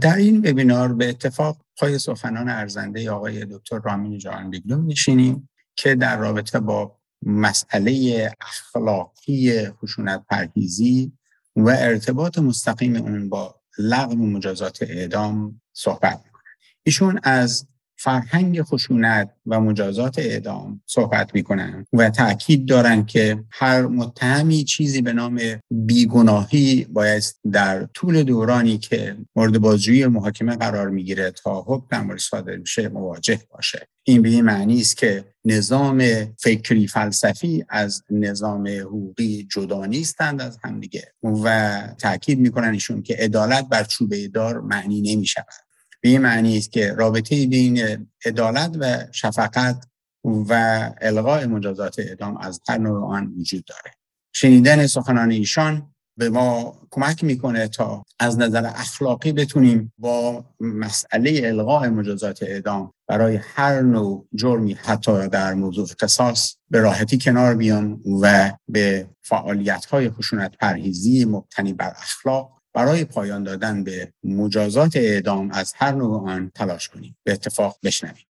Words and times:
در 0.00 0.16
این 0.16 0.38
وبینار 0.38 0.92
به 0.92 1.08
اتفاق 1.08 1.56
پای 1.76 1.98
سخنان 1.98 2.48
ارزنده 2.48 3.10
آقای 3.10 3.44
دکتر 3.44 3.78
رامین 3.84 4.18
جهانبیگلو 4.18 4.76
میشینیم 4.82 5.48
که 5.76 5.94
در 5.94 6.16
رابطه 6.16 6.60
با 6.60 6.98
مسئله 7.22 8.32
اخلاقی 8.40 9.66
خشونت 9.70 10.24
پرهیزی 10.28 11.12
و 11.56 11.68
ارتباط 11.68 12.38
مستقیم 12.38 12.96
اون 12.96 13.28
با 13.28 13.60
لغو 13.78 14.26
مجازات 14.26 14.82
اعدام 14.82 15.60
صحبت 15.72 16.22
می‌کنن 16.24 16.42
ایشون 16.82 17.20
از 17.22 17.66
فرهنگ 18.02 18.62
خشونت 18.62 19.30
و 19.46 19.60
مجازات 19.60 20.18
اعدام 20.18 20.82
صحبت 20.86 21.34
می‌کنن 21.34 21.86
و 21.92 22.10
تاکید 22.10 22.66
دارن 22.66 23.06
که 23.06 23.44
هر 23.50 23.82
متهمی 23.82 24.64
چیزی 24.64 25.02
به 25.02 25.12
نام 25.12 25.40
بیگناهی 25.70 26.84
باید 26.84 27.22
در 27.52 27.84
طول 27.94 28.22
دورانی 28.22 28.78
که 28.78 29.16
مورد 29.36 29.58
بازجویی 29.58 30.06
محاکمه 30.06 30.56
قرار 30.56 30.88
می‌گیره 30.88 31.30
تا 31.30 31.64
حکم 31.66 32.08
در 32.08 32.16
صادر 32.16 32.56
میشه 32.56 32.88
مواجه 32.88 33.40
باشه. 33.50 33.88
این 34.02 34.22
به 34.22 34.42
معنی 34.42 34.80
است 34.80 34.96
که 34.96 35.24
نظام 35.44 36.02
فکری 36.38 36.86
فلسفی 36.86 37.64
از 37.68 38.02
نظام 38.10 38.68
حقوقی 38.68 39.48
جدا 39.50 39.86
نیستند 39.86 40.40
از 40.40 40.58
همدیگه 40.64 41.12
و 41.22 41.78
تاکید 41.98 42.38
می‌کنن 42.38 42.72
ایشون 42.72 43.02
که 43.02 43.16
عدالت 43.18 43.68
بر 43.68 43.84
چوبه 43.84 44.28
دار 44.28 44.60
معنی 44.60 45.14
نمی‌شود. 45.14 45.69
به 46.00 46.08
این 46.08 46.20
معنی 46.20 46.58
است 46.58 46.72
که 46.72 46.92
رابطه 46.92 47.46
بین 47.46 48.06
عدالت 48.24 48.76
و 48.80 49.06
شفقت 49.12 49.86
و 50.24 50.54
الغای 51.00 51.46
مجازات 51.46 51.98
اعدام 51.98 52.36
از 52.36 52.60
هر 52.68 52.78
نوع 52.78 53.06
آن 53.06 53.34
وجود 53.38 53.64
داره. 53.64 53.90
شنیدن 54.32 54.86
سخنان 54.86 55.30
ایشان 55.30 55.92
به 56.16 56.30
ما 56.30 56.76
کمک 56.90 57.24
می‌کنه 57.24 57.68
تا 57.68 58.04
از 58.18 58.38
نظر 58.38 58.66
اخلاقی 58.66 59.32
بتونیم 59.32 59.92
با 59.98 60.44
مسئله 60.60 61.40
الغای 61.44 61.88
مجازات 61.88 62.42
اعدام 62.42 62.92
برای 63.06 63.36
هر 63.36 63.80
نوع 63.80 64.28
جرمی 64.34 64.72
حتی 64.72 65.28
در 65.28 65.54
موضوع 65.54 65.86
قصاص 66.00 66.56
به 66.70 66.80
راحتی 66.80 67.18
کنار 67.18 67.54
بیان 67.54 68.00
و 68.22 68.52
به 68.68 69.08
فعالیت 69.22 69.84
های 69.84 70.10
خشونت 70.10 70.56
پرهیزی 70.56 71.24
مبتنی 71.24 71.72
بر 71.72 71.92
اخلاق 71.96 72.59
برای 72.74 73.04
پایان 73.04 73.42
دادن 73.42 73.84
به 73.84 74.12
مجازات 74.24 74.96
اعدام 74.96 75.50
از 75.50 75.72
هر 75.76 75.92
نوع 75.92 76.30
آن 76.30 76.50
تلاش 76.54 76.88
کنیم. 76.88 77.16
به 77.24 77.32
اتفاق 77.32 77.76
بشنویم. 77.84 78.26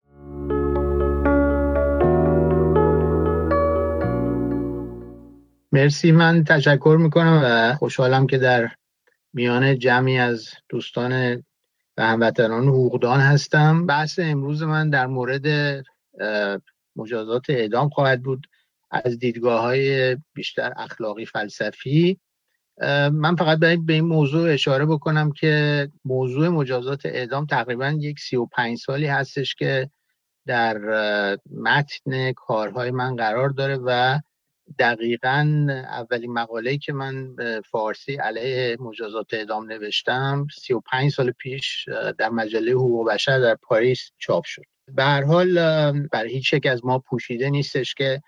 مرسی. 5.72 6.12
من 6.12 6.44
تشکر 6.44 6.98
می‌کنم 7.00 7.42
و 7.44 7.76
خوشحالم 7.76 8.28
که 8.28 8.38
در 8.38 8.70
میان 9.34 9.80
جمعی 9.80 10.18
از 10.18 10.50
دوستان 10.70 11.44
و 11.98 12.06
هموطنان 12.06 12.68
حقوقدان 12.68 13.20
هستم. 13.20 13.86
بحث 13.86 14.20
امروز 14.20 14.64
من 14.64 14.90
در 14.90 15.08
مورد 15.08 15.48
مجازات 16.96 17.50
اعدام 17.50 17.90
خواهد 17.90 18.22
بود. 18.22 18.48
از 18.92 19.20
دیدگاه 19.20 19.62
های 19.62 20.18
بیشتر 20.34 20.74
اخلاقی 20.78 21.26
فلسفی 21.26 22.20
من 23.12 23.36
فقط 23.36 23.60
به 23.60 23.94
این 23.94 24.06
موضوع 24.06 24.54
اشاره 24.54 24.86
بکنم 24.86 25.32
که 25.32 25.88
موضوع 26.06 26.48
مجازات 26.48 27.06
اعدام 27.06 27.46
تقریبا 27.46 27.98
یک 28.00 28.20
سی 28.20 28.36
و 28.36 28.46
پنج 28.46 28.78
سالی 28.78 29.06
هستش 29.06 29.56
که 29.56 29.90
در 30.48 30.78
متن 31.52 32.32
کارهای 32.32 32.92
من 32.92 33.16
قرار 33.16 33.50
داره 33.50 33.78
و 33.86 34.20
دقیقا 34.80 35.68
اولین 35.70 36.34
مقاله 36.34 36.78
که 36.78 36.94
من 36.94 37.36
به 37.36 37.62
فارسی 37.72 38.16
علیه 38.16 38.78
مجازات 38.80 39.34
اعدام 39.34 39.66
نوشتم 39.66 40.48
سی 40.62 40.74
و 40.74 40.80
پنج 40.80 41.12
سال 41.12 41.32
پیش 41.32 41.86
در 42.18 42.30
مجله 42.30 42.72
حقوق 42.72 43.10
بشر 43.10 43.40
در 43.40 43.56
پاریس 43.56 44.12
چاپ 44.18 44.46
شد. 44.46 44.64
به 44.88 45.04
هر 45.04 45.24
حال 45.24 45.54
برای 46.08 46.32
هیچ 46.32 46.54
یک 46.54 46.66
از 46.66 46.86
ما 46.86 47.00
پوشیده 47.00 47.50
نیستش 47.50 47.94
که 47.94 48.22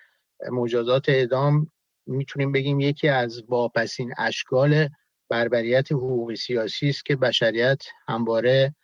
مجازات 0.51 1.09
اعدام 1.09 1.71
می‌تونیم 2.07 2.51
بگیم 2.51 2.79
یکی 2.79 3.07
از 3.07 3.43
واپسین 3.49 4.13
اشکال 4.17 4.89
بربریت 5.29 5.91
حقوقی 5.91 6.35
سیاسی 6.35 6.89
است 6.89 7.05
که 7.05 7.15
بشریت 7.15 7.83
همواره 8.07 8.75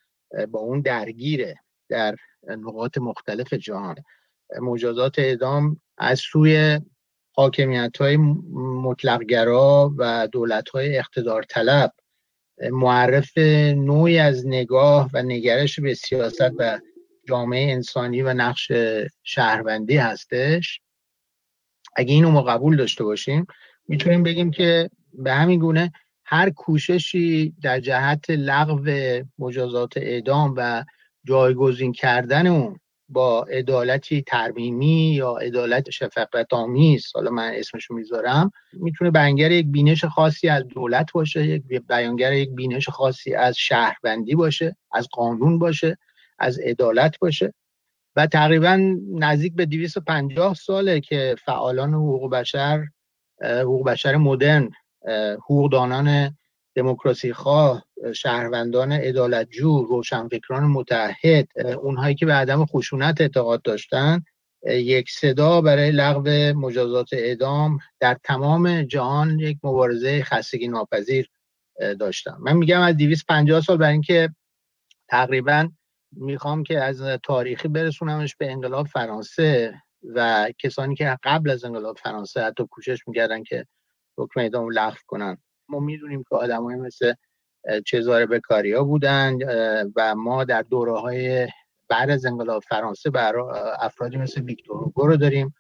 با 0.50 0.60
اون 0.60 0.82
درگیره 0.82 1.56
در 1.90 2.16
نقاط 2.48 2.98
مختلف 2.98 3.54
جهان. 3.54 3.96
مجازات 4.62 5.20
اعدام 5.20 5.82
از 5.98 6.20
سوی 6.20 6.80
حاکمیت 7.36 7.98
های 7.98 8.18
مطلقگرا 8.84 9.94
و 9.98 10.28
دولت 10.32 10.70
های 10.70 10.98
اقتدار 10.98 11.44
طلب 11.44 11.94
معرف 12.72 13.38
نوعی 13.78 14.20
از 14.20 14.48
نگاه 14.48 15.10
و 15.14 15.24
نگرش 15.24 15.80
به 15.80 15.94
سیاست 15.94 16.52
و 16.58 16.80
جامعه 17.28 17.72
انسانی 17.72 18.22
و 18.22 18.34
نقش 18.34 18.72
شهروندی 19.24 19.98
هستش. 19.98 20.82
اگه 21.96 22.14
اینو 22.14 22.32
ما 22.32 22.42
قبول 22.42 22.78
داشته 22.78 23.04
باشیم 23.04 23.48
می‌تونیم 23.88 24.24
بگیم 24.24 24.52
که 24.52 24.90
به 25.14 25.34
همین 25.34 25.60
گونه 25.60 25.92
هر 26.26 26.50
کوششی 26.50 27.54
در 27.62 27.80
جهت 27.80 28.30
لغو 28.30 28.90
مجازات 29.40 29.98
اعدام 29.98 30.54
و 30.58 30.84
جایگزین 31.24 31.92
کردن 31.92 32.48
اون 32.48 32.80
با 33.10 33.44
عدالتی 33.44 34.22
ترمیمی 34.22 35.14
یا 35.14 35.36
عدالت 35.36 35.90
شفقت 35.90 36.54
آمیز 36.54 37.12
حالا 37.16 37.32
من 37.32 37.52
اسمشو 37.56 37.94
می‌ذارم 37.94 38.52
می‌تونه 38.74 39.12
بیانگر 39.12 39.52
یک 39.52 39.68
بینش 39.68 40.06
خاصی 40.06 40.50
از 40.50 40.68
دولت 40.68 41.12
باشه 41.12 41.48
یک 41.48 41.64
بیانگر 41.88 42.34
یک 42.34 42.50
بینش 42.50 42.90
خاصی 42.90 43.34
از 43.36 43.58
شهروندی 43.58 44.36
باشه 44.36 44.76
از 44.92 45.08
قانون 45.12 45.60
باشه 45.60 45.98
از 46.40 46.60
عدالت 46.60 47.20
باشه. 47.20 47.54
و 48.16 48.28
تقریبا 48.28 48.96
نزدیک 49.14 49.56
به 49.56 49.66
250 49.66 50.54
ساله 50.54 51.00
که 51.00 51.36
فعالان 51.46 51.94
حقوق 51.94 52.32
بشر 52.32 52.86
حقوق 53.44 53.88
بشر 53.88 54.16
مدرن 54.16 54.70
حقوقدانان 55.38 56.38
دموکراسی 56.76 57.34
خواه 57.34 57.86
شهروندان 58.16 58.92
عدالتجو 58.92 59.84
روشنفکران 59.84 60.64
متحد 60.64 61.48
اونهایی 61.82 62.16
که 62.16 62.26
به 62.26 62.34
عدم 62.34 62.66
خشونت 62.66 63.22
اعتقاد 63.22 63.62
داشتن 63.62 64.24
یک 64.68 65.10
صدا 65.12 65.62
برای 65.62 65.92
لغو 65.92 66.60
مجازات 66.60 67.14
اعدام 67.14 67.80
در 68.00 68.18
تمام 68.24 68.82
جهان 68.82 69.40
یک 69.40 69.58
مبارزه 69.64 70.24
خستگی 70.24 70.68
ناپذیر 70.68 71.30
داشتن. 72.00 72.36
من 72.40 72.54
میگم 72.54 72.82
از 72.82 72.98
250 72.98 73.62
سال 73.62 73.78
برای 73.78 73.92
اینکه 73.92 74.30
تقریبا 75.10 75.70
می‌خوام 76.16 76.64
که 76.64 76.80
از 76.80 77.02
تاریخی 77.24 77.68
برسونمش 77.68 78.36
به 78.36 78.52
انقلاب 78.52 78.88
فرانسه 78.88 79.82
و 80.16 80.50
کسانی 80.60 80.96
که 80.96 81.18
قبل 81.24 81.50
از 81.50 81.66
انقلاب 81.66 81.98
فرانسه 81.98 82.42
حتی 82.42 82.68
کوشش 82.72 83.08
می‌کردن 83.08 83.44
که 83.44 83.66
حکم 84.18 84.40
اعدام 84.40 84.70
لغو 84.70 84.98
کنن. 85.08 85.38
ما 85.70 85.80
می‌دونیم 85.80 86.24
که 86.30 86.36
آدمای 86.36 86.76
مثل 86.76 87.14
چزار 87.86 88.26
بکاریا 88.26 88.84
بودن 88.84 89.38
و 89.96 90.16
ما 90.16 90.44
در 90.44 90.62
دوره 90.62 91.00
های 91.00 91.48
بعد 91.88 92.10
از 92.10 92.26
انقلاب 92.26 92.64
فرانسه 92.64 93.10
برای 93.10 93.60
افرادی 93.80 94.18
مثل 94.18 94.42
ویکتور 94.42 94.78
هوگو 94.78 95.08
رو 95.08 95.18
داریم 95.18 95.54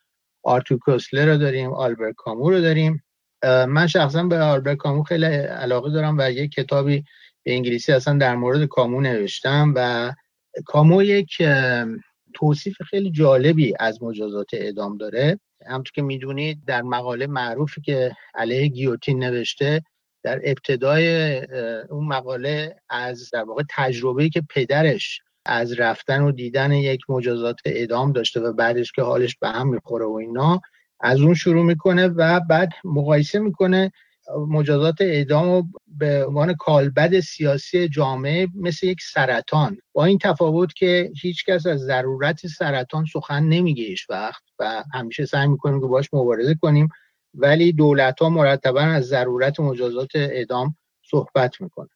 آرتور 0.43 0.77
کوسلر 0.77 1.25
رو 1.25 1.37
داریم 1.37 1.73
آلبرت 1.73 2.15
کامو 2.17 2.49
رو 2.49 2.61
داریم. 2.61 3.03
من 3.43 3.87
شخصا 3.87 4.23
به 4.23 4.39
آلبرت 4.39 4.77
کامو 4.77 5.03
خیلی 5.03 5.25
علاقه 5.25 5.91
دارم 5.91 6.17
و 6.19 6.31
یک 6.31 6.51
کتابی 6.51 7.03
به 7.43 7.53
انگلیسی 7.53 7.91
اصلا 7.91 8.17
در 8.17 8.35
مورد 8.35 8.65
کامو 8.65 9.01
نوشتم 9.01 9.73
و 9.75 10.11
کامو 10.65 11.03
یک 11.03 11.43
توصیف 12.33 12.81
خیلی 12.81 13.11
جالبی 13.11 13.73
از 13.79 14.03
مجازات 14.03 14.53
اعدام 14.53 14.97
داره. 14.97 15.39
همطور 15.65 15.91
که 15.95 16.01
می‌دونید 16.01 16.65
در 16.65 16.81
مقاله 16.81 17.27
معروفی 17.27 17.81
که 17.81 18.15
علیه 18.35 18.67
گیوتین 18.67 19.23
نوشته 19.23 19.81
در 20.23 20.39
ابتدای 20.44 21.38
اون 21.89 22.07
مقاله 22.07 22.75
از 22.89 23.29
در 23.33 23.44
واقع 23.44 23.63
تجربه‌ای 23.69 24.29
که 24.29 24.44
پدرش 24.50 25.21
از 25.45 25.79
رفتن 25.79 26.21
و 26.21 26.31
دیدن 26.31 26.71
یک 26.71 27.01
مجازات 27.09 27.56
اعدام 27.65 28.11
داشته 28.11 28.39
و 28.39 28.53
بعدش 28.53 28.91
که 28.91 29.01
حالش 29.01 29.38
به 29.38 29.49
هم 29.49 29.69
می‌خوره 29.69 30.06
و 30.06 30.13
اینا 30.13 30.61
از 30.99 31.21
اون 31.21 31.33
شروع 31.33 31.65
می‌کنه 31.65 32.07
و 32.07 32.39
بعد 32.39 32.69
مقایسه 32.83 33.39
می‌کنه 33.39 33.91
مجازات 34.47 34.95
اعدام 35.01 35.49
و 35.49 35.63
به 35.87 36.25
عنوان 36.25 36.53
کالبد 36.53 37.19
سیاسی 37.19 37.87
جامعه 37.87 38.47
مثل 38.55 38.87
یک 38.87 39.01
سرطان. 39.01 39.77
با 39.93 40.05
این 40.05 40.17
تفاوت 40.17 40.73
که 40.73 41.11
هیچ 41.21 41.45
کس 41.45 41.65
از 41.65 41.79
ضرورت 41.79 42.47
سرطان 42.47 43.05
سخن 43.05 43.43
نمیگه 43.43 43.83
هیچ 43.83 44.09
وقت 44.09 44.43
و 44.59 44.83
همیشه 44.93 45.25
سعی 45.25 45.47
می‌کنیم 45.47 45.81
که 45.81 45.87
باش 45.87 46.13
مبارزه 46.13 46.55
کنیم 46.55 46.89
ولی 47.33 47.73
دولت 47.73 48.21
ها 48.21 48.29
مرتبا 48.29 48.81
از 48.81 49.03
ضرورت 49.03 49.59
مجازات 49.59 50.15
اعدام 50.15 50.75
صحبت 51.03 51.61
می‌کنن. 51.61 51.89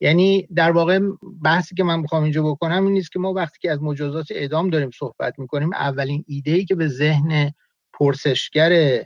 یعنی 0.00 0.48
در 0.54 0.70
واقع 0.70 1.00
بحثی 1.44 1.74
که 1.74 1.84
من 1.84 2.00
می‌خوام 2.00 2.22
اینجا 2.22 2.42
بکنم 2.42 2.84
این 2.84 2.92
نیست 2.92 3.12
که 3.12 3.18
ما 3.18 3.32
وقتی 3.32 3.58
که 3.60 3.70
از 3.70 3.82
مجازات 3.82 4.26
اعدام 4.30 4.70
داریم 4.70 4.90
صحبت 4.90 5.38
می‌کنیم 5.38 5.72
اولین 5.72 6.24
ایده 6.26 6.50
ای 6.50 6.64
که 6.64 6.74
به 6.74 6.88
ذهن 6.88 7.52
پرسشگر 7.92 9.02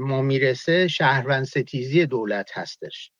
ما 0.00 0.22
می‌رسه 0.22 0.88
شهروند 0.88 1.44
ستیزی 1.44 2.06
دولت 2.06 2.50
هستش. 2.54 3.12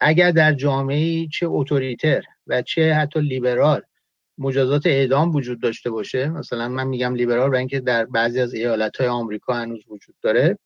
اگر 0.00 0.30
در 0.30 0.52
جامعه 0.52 1.28
چه 1.28 1.46
اتوریتر 1.46 2.22
و 2.46 2.62
چه 2.62 2.94
حتی 2.94 3.20
لیبرال 3.20 3.82
مجازات 4.38 4.86
اعدام 4.86 5.34
وجود 5.34 5.60
داشته 5.62 5.90
باشه 5.90 6.28
مثلا 6.28 6.68
من 6.68 6.86
میگم 6.86 7.14
لیبرال 7.14 7.48
برای 7.48 7.58
اینکه 7.58 7.80
در 7.80 8.04
بعضی 8.04 8.40
از 8.40 8.54
ایالت 8.54 8.96
های 8.96 9.08
آمریکا 9.08 9.54
هنوز 9.54 9.84
وجود 9.88 10.14
داره 10.22 10.58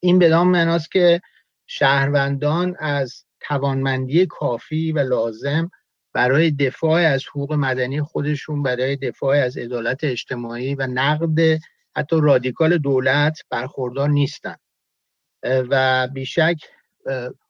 این 0.00 0.18
بدان 0.18 0.46
معناست 0.46 0.90
که 0.90 1.20
شهروندان 1.66 2.76
از 2.78 3.24
توانمندی 3.40 4.26
کافی 4.26 4.92
و 4.92 4.98
لازم 4.98 5.70
برای 6.12 6.50
دفاع 6.50 7.02
از 7.02 7.24
حقوق 7.28 7.52
مدنی 7.52 8.02
خودشون 8.02 8.62
برای 8.62 8.96
دفاع 8.96 9.36
از 9.36 9.56
عدالت 9.56 10.04
اجتماعی 10.04 10.74
و 10.74 10.86
نقد 10.86 11.58
حتی 11.96 12.16
رادیکال 12.20 12.78
دولت 12.78 13.40
برخوردار 13.50 14.08
نیستن. 14.08 14.56
و 15.42 16.08
بیشک 16.12 16.56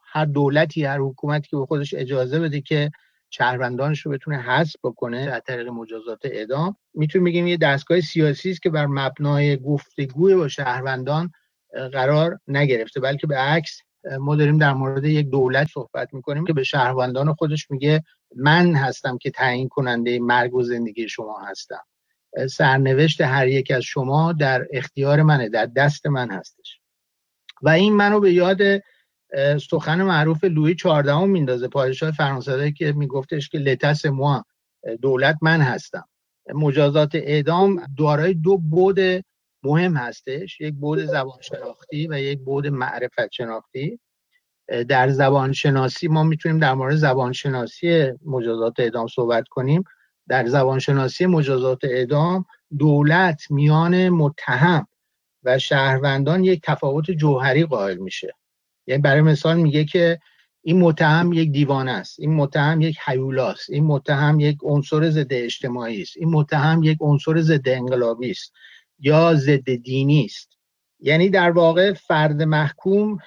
هر 0.06 0.24
دولتی 0.24 0.84
هر 0.84 0.98
حکومتی 0.98 1.48
که 1.48 1.56
به 1.56 1.66
خودش 1.66 1.94
اجازه 1.94 2.40
بده 2.40 2.60
که 2.60 2.90
شهروندانش 3.30 4.00
رو 4.00 4.12
بتونه 4.12 4.38
حذف 4.38 4.76
بکنه 4.84 5.18
از 5.18 5.42
طریق 5.46 5.68
مجازات 5.68 6.18
اعدام 6.24 6.76
می‌تونیم 6.94 7.24
بگیم 7.24 7.46
یه 7.46 7.56
دستگاه 7.56 8.00
سیاسی 8.00 8.50
است 8.50 8.62
که 8.62 8.70
بر 8.70 8.86
مبنای 8.86 9.56
گفتگوی 9.56 10.34
با 10.34 10.48
شهروندان 10.48 11.30
قرار 11.92 12.40
نگرفته 12.48 13.00
بلکه 13.00 13.26
به 13.26 13.36
عکس 13.36 13.80
ما 14.20 14.36
داریم 14.36 14.58
در 14.58 14.72
مورد 14.72 15.04
یک 15.04 15.28
دولت 15.28 15.68
صحبت 15.68 16.14
می‌کنیم 16.14 16.46
که 16.46 16.52
به 16.52 16.62
شهروندان 16.62 17.34
خودش 17.34 17.70
میگه 17.70 18.02
من 18.36 18.74
هستم 18.74 19.18
که 19.18 19.30
تعیین 19.30 19.68
کننده 19.68 20.18
مرگ 20.18 20.54
و 20.54 20.62
زندگی 20.62 21.08
شما 21.08 21.40
هستم. 21.40 21.82
سرنوشت 22.50 23.20
هر 23.20 23.48
یک 23.48 23.70
از 23.70 23.82
شما 23.82 24.32
در 24.32 24.66
اختیار 24.72 25.22
منه 25.22 25.48
در 25.48 25.66
دست 25.66 26.06
من 26.06 26.30
هستش. 26.30 26.75
و 27.62 27.68
این 27.68 27.92
منو 27.92 28.20
به 28.20 28.32
یاد 28.32 28.58
سخن 29.70 30.02
معروف 30.02 30.44
لوی 30.44 30.74
چهاردهم 30.74 31.28
میندازه 31.28 31.68
پادشاه 31.68 32.10
فرانسه 32.10 32.72
که 32.72 32.92
میگفتش 32.92 33.48
که 33.48 33.58
لتس 33.58 34.06
ما 34.06 34.44
دولت 35.02 35.36
من 35.42 35.60
هستم. 35.60 36.08
مجازات 36.54 37.14
اعدام 37.14 37.82
دارای 37.98 38.34
دو 38.34 38.58
بود 38.58 38.98
مهم 39.62 39.96
هستش. 39.96 40.60
یک 40.60 40.74
بود 40.74 40.98
زبان 40.98 41.38
شناختی 41.40 42.06
و 42.06 42.18
یک 42.20 42.38
بود 42.38 42.66
معرفت 42.66 43.32
شناختی 43.32 44.00
در 44.88 45.08
زبان 45.10 45.52
شناسی 45.52 46.08
ما 46.08 46.22
می‌تونیم 46.22 46.58
در 46.58 46.74
مورد 46.74 46.96
زبان 46.96 47.32
شناسی 47.32 48.12
مجازات 48.24 48.80
اعدام 48.80 49.06
صحبت 49.06 49.48
کنیم. 49.48 49.84
در 50.28 50.46
زبان 50.46 50.78
شناسی 50.78 51.26
مجازات 51.26 51.84
اعدام 51.84 52.44
دولت 52.78 53.42
میان 53.50 54.08
متهم 54.08 54.88
و 55.46 55.58
شهروندان 55.58 56.44
یک 56.44 56.60
تفاوت 56.62 57.10
جوهری 57.10 57.64
قائل 57.64 57.96
میشه. 57.96 58.34
یعنی 58.87 59.02
برای 59.02 59.20
مثال 59.20 59.56
میگه 59.56 59.84
که 59.84 60.19
این 60.62 60.81
متهم 60.81 61.32
یک 61.32 61.52
دیوانه 61.52 61.90
است 61.90 62.20
این 62.20 62.34
متهم 62.34 62.81
یک 62.81 62.98
حیولاست 63.04 63.70
این 63.70 63.84
متهم 63.84 64.40
یک 64.40 64.58
عنصر 64.62 65.10
ضد 65.10 65.32
اجتماعی 65.32 66.02
است 66.02 66.16
این 66.16 66.28
متهم 66.28 66.82
یک 66.82 66.98
عنصر 67.00 67.40
ضد 67.40 67.69
انقلابی 67.69 68.31
است 68.31 68.52
یا 68.98 69.34
ضد 69.34 69.75
دینی 69.75 70.25
است. 70.25 70.58
یعنی 71.00 71.28
در 71.28 71.50
واقع 71.50 71.92
فرد 71.92 72.42
محکوم 72.42 73.19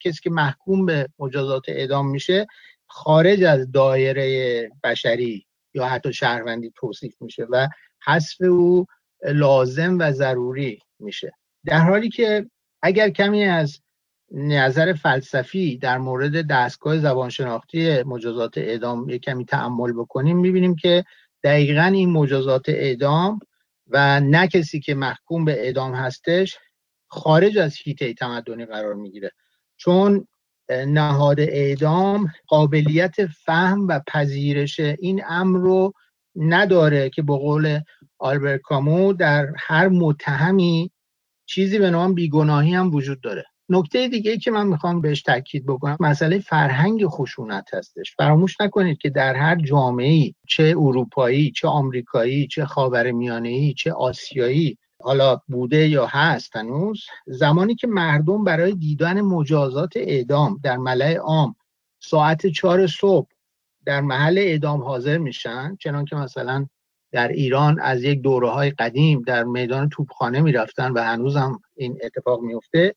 کسی 0.00 0.20
که 0.22 0.30
محکوم 0.30 0.86
به 0.86 1.08
مجازات 1.18 1.62
اعدام 1.68 2.10
میشه 2.10 2.46
خارج 2.86 3.42
از 3.42 3.72
دایره 3.72 4.70
بشری 4.84 5.46
یا 5.74 5.86
حتی 5.86 6.12
شهروندی 6.12 6.72
توصیف 6.76 7.22
میشه 7.22 7.46
و 7.50 7.68
حذف 8.04 8.40
او 8.40 8.86
لازم 9.24 9.98
و 9.98 10.12
ضروری 10.12 10.78
میشه. 10.98 11.32
در 11.66 11.78
حالی 11.78 12.08
که 12.08 12.46
اگر 12.82 13.10
کمی 13.10 13.44
از 13.44 13.80
نظر 14.32 14.92
فلسفی 14.92 15.78
در 15.78 15.98
مورد 15.98 16.46
دستگاه 16.46 16.98
زبانشناختی 16.98 18.02
مجازات 18.02 18.58
اعدام 18.58 19.08
یک 19.08 19.22
کمی 19.22 19.44
تعمل 19.44 19.92
بکنیم 19.92 20.38
می‌بینیم 20.38 20.76
که 20.76 21.04
دقیقا 21.44 21.82
این 21.82 22.10
مجازات 22.10 22.68
اعدام 22.68 23.38
و 23.86 24.20
نه 24.20 24.48
کسی 24.48 24.80
که 24.80 24.94
محکوم 24.94 25.44
به 25.44 25.52
اعدام 25.52 25.94
هستش 25.94 26.58
خارج 27.06 27.58
از 27.58 27.76
هیته 27.84 28.14
تمدنی 28.14 28.66
قرار 28.66 28.94
می‌گیره. 28.94 29.30
چون 29.76 30.26
نهاد 30.70 31.40
اعدام 31.40 32.32
قابلیت 32.46 33.26
فهم 33.26 33.86
و 33.88 34.00
پذیرش 34.06 34.80
این 34.80 35.22
امر 35.28 35.58
رو 35.58 35.92
نداره 36.36 37.10
که 37.10 37.22
به 37.22 37.32
قول 37.32 37.80
آلبرت 38.18 38.60
کامو 38.60 39.12
در 39.12 39.52
هر 39.58 39.88
متهمی 39.88 40.90
چیزی 41.46 41.78
به 41.78 41.90
نام 41.90 42.14
بیگناهی 42.14 42.74
هم 42.74 42.94
وجود 42.94 43.20
داره. 43.20 43.44
نکته 43.68 44.08
دیگه 44.08 44.30
ای 44.30 44.38
که 44.38 44.50
من 44.50 44.66
می‌خوام 44.66 45.00
بهش 45.00 45.22
تاکید 45.22 45.66
بکنم 45.66 45.96
مسئله 46.00 46.38
فرهنگ 46.38 47.06
خشونت 47.06 47.74
هستش. 47.74 48.14
فراموش 48.16 48.60
نکنید 48.60 48.98
که 48.98 49.10
در 49.10 49.34
هر 49.34 49.56
جامعه 49.56 50.34
چه 50.48 50.74
اروپایی 50.78 51.50
چه 51.50 51.68
آمریکایی 51.68 52.46
چه 52.46 52.64
خاورمیانه‌ای 52.64 53.74
چه 53.74 53.92
آسیایی 53.92 54.78
حالا 55.02 55.40
بوده 55.48 55.88
یا 55.88 56.06
هست 56.06 56.56
هنوز 56.56 57.04
زمانی 57.26 57.74
که 57.74 57.86
مردم 57.86 58.44
برای 58.44 58.72
دیدن 58.72 59.20
مجازات 59.20 59.92
اعدام 59.96 60.60
در 60.62 60.76
ملع 60.76 61.16
عام 61.16 61.56
ساعت 62.02 62.46
چهار 62.46 62.86
صبح 62.86 63.28
در 63.86 64.00
محل 64.00 64.38
اعدام 64.38 64.82
حاضر 64.82 65.18
میشن 65.18 65.76
چنان 65.80 66.04
که 66.04 66.16
مثلا 66.16 66.66
در 67.14 67.28
ایران 67.28 67.80
از 67.80 68.02
یک 68.02 68.20
دوره 68.22 68.48
های 68.48 68.70
قدیم 68.70 69.22
در 69.22 69.44
میدان 69.44 69.88
توپخانه 69.88 70.40
می‌رفتن 70.40 70.90
و 70.92 70.98
هنوز 71.02 71.36
هم 71.36 71.60
این 71.76 71.98
اتفاق 72.02 72.40
میفته 72.40 72.94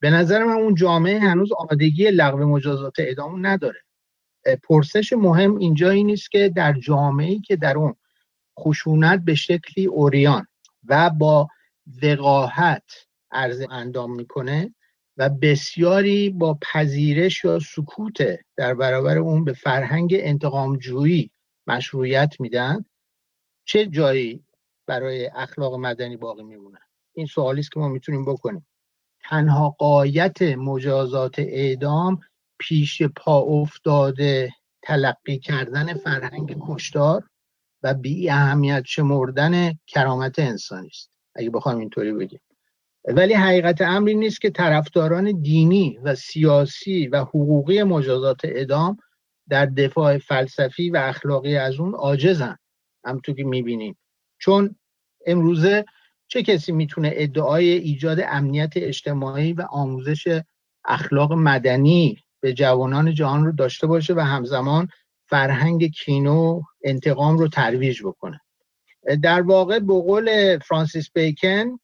به 0.00 0.10
نظر 0.10 0.44
من 0.44 0.52
اون 0.52 0.74
جامعه 0.74 1.18
هنوز 1.18 1.52
آمادگی 1.52 2.10
لغو 2.10 2.38
مجازات 2.38 2.92
اعدام 2.98 3.46
نداره. 3.46 3.80
پرسش 4.68 5.12
مهم 5.12 5.56
اینجا 5.56 5.90
این 5.90 6.06
نیست 6.06 6.30
که 6.30 6.48
در 6.48 6.72
جامعه 6.72 7.38
که 7.38 7.56
در 7.56 7.76
اون 7.76 7.94
خشونت 8.60 9.20
به 9.24 9.34
شکلی 9.34 9.86
اوریان 9.86 10.46
و 10.88 11.10
با 11.10 11.48
وقاحت 12.02 12.90
عرض 13.30 13.62
اندام 13.70 14.16
می‌کنه 14.16 14.74
و 15.16 15.28
بسیاری 15.28 16.30
با 16.30 16.58
پذیرش 16.62 17.44
یا 17.44 17.58
سکوت 17.58 18.38
در 18.56 18.74
برابر 18.74 19.18
اون 19.18 19.44
به 19.44 19.52
فرهنگ 19.52 20.16
انتقامجویی 20.18 21.30
مشروعیت 21.66 22.34
میدن 22.40 22.84
چه 23.66 23.86
جایی 23.86 24.44
برای 24.86 25.26
اخلاق 25.26 25.74
مدنی 25.74 26.16
باقی 26.16 26.42
میمونه؟ 26.42 26.78
این 27.12 27.26
سوالی 27.26 27.60
است 27.60 27.72
که 27.72 27.80
ما 27.80 27.88
می‌تونیم 27.88 28.24
بکنیم. 28.24 28.66
تنها 29.24 29.70
قایت 29.78 30.42
مجازات 30.42 31.38
اعدام 31.38 32.20
پیش 32.58 33.02
پا 33.02 33.38
افتاده 33.38 34.52
تلقی 34.82 35.38
کردن 35.38 35.94
فرهنگ 35.94 36.56
کشتار 36.68 37.28
و 37.82 37.94
بی 37.94 38.30
اهمیت 38.30 38.82
شمردن 38.86 39.72
کرامت 39.86 40.38
انسانی 40.38 40.88
است. 40.88 41.10
اگه 41.34 41.50
بخوام 41.50 41.78
اینطوری 41.78 42.12
بگیم. 42.12 42.40
ولی 43.04 43.34
حقیقت 43.34 43.80
امری 43.80 44.14
نیست 44.14 44.40
که 44.40 44.50
طرفداران 44.50 45.42
دینی 45.42 45.98
و 46.02 46.14
سیاسی 46.14 47.06
و 47.06 47.20
حقوقی 47.20 47.82
مجازات 47.82 48.44
اعدام 48.44 48.96
در 49.48 49.66
دفاع 49.66 50.18
فلسفی 50.18 50.90
و 50.90 50.96
اخلاقی 50.96 51.56
از 51.56 51.80
اون 51.80 51.94
عاجزن. 51.94 52.56
همونطور 53.06 53.34
که 53.34 53.44
می‌بینیم. 53.44 53.98
چون 54.38 54.76
امروزه 55.26 55.84
چه 56.28 56.42
کسی 56.42 56.72
می‌تونه 56.72 57.10
ادعای 57.14 57.68
ایجاد 57.68 58.20
امنیت 58.20 58.72
اجتماعی 58.76 59.52
و 59.52 59.62
آموزش 59.62 60.40
اخلاق 60.84 61.32
مدنی 61.32 62.24
به 62.40 62.52
جوانان 62.52 63.14
جهان 63.14 63.44
رو 63.44 63.52
داشته 63.52 63.86
باشه 63.86 64.14
و 64.14 64.20
همزمان 64.20 64.88
فرهنگ 65.28 65.86
کینو 65.86 66.62
انتقام 66.84 67.38
رو 67.38 67.48
ترویج 67.48 68.02
بکنه. 68.02 68.40
در 69.22 69.42
واقع 69.42 69.78
به 69.78 69.92
قول 69.92 70.58
فرانسیس 70.58 71.10
بیکن 71.12 71.78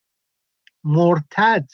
مرتد 0.85 1.69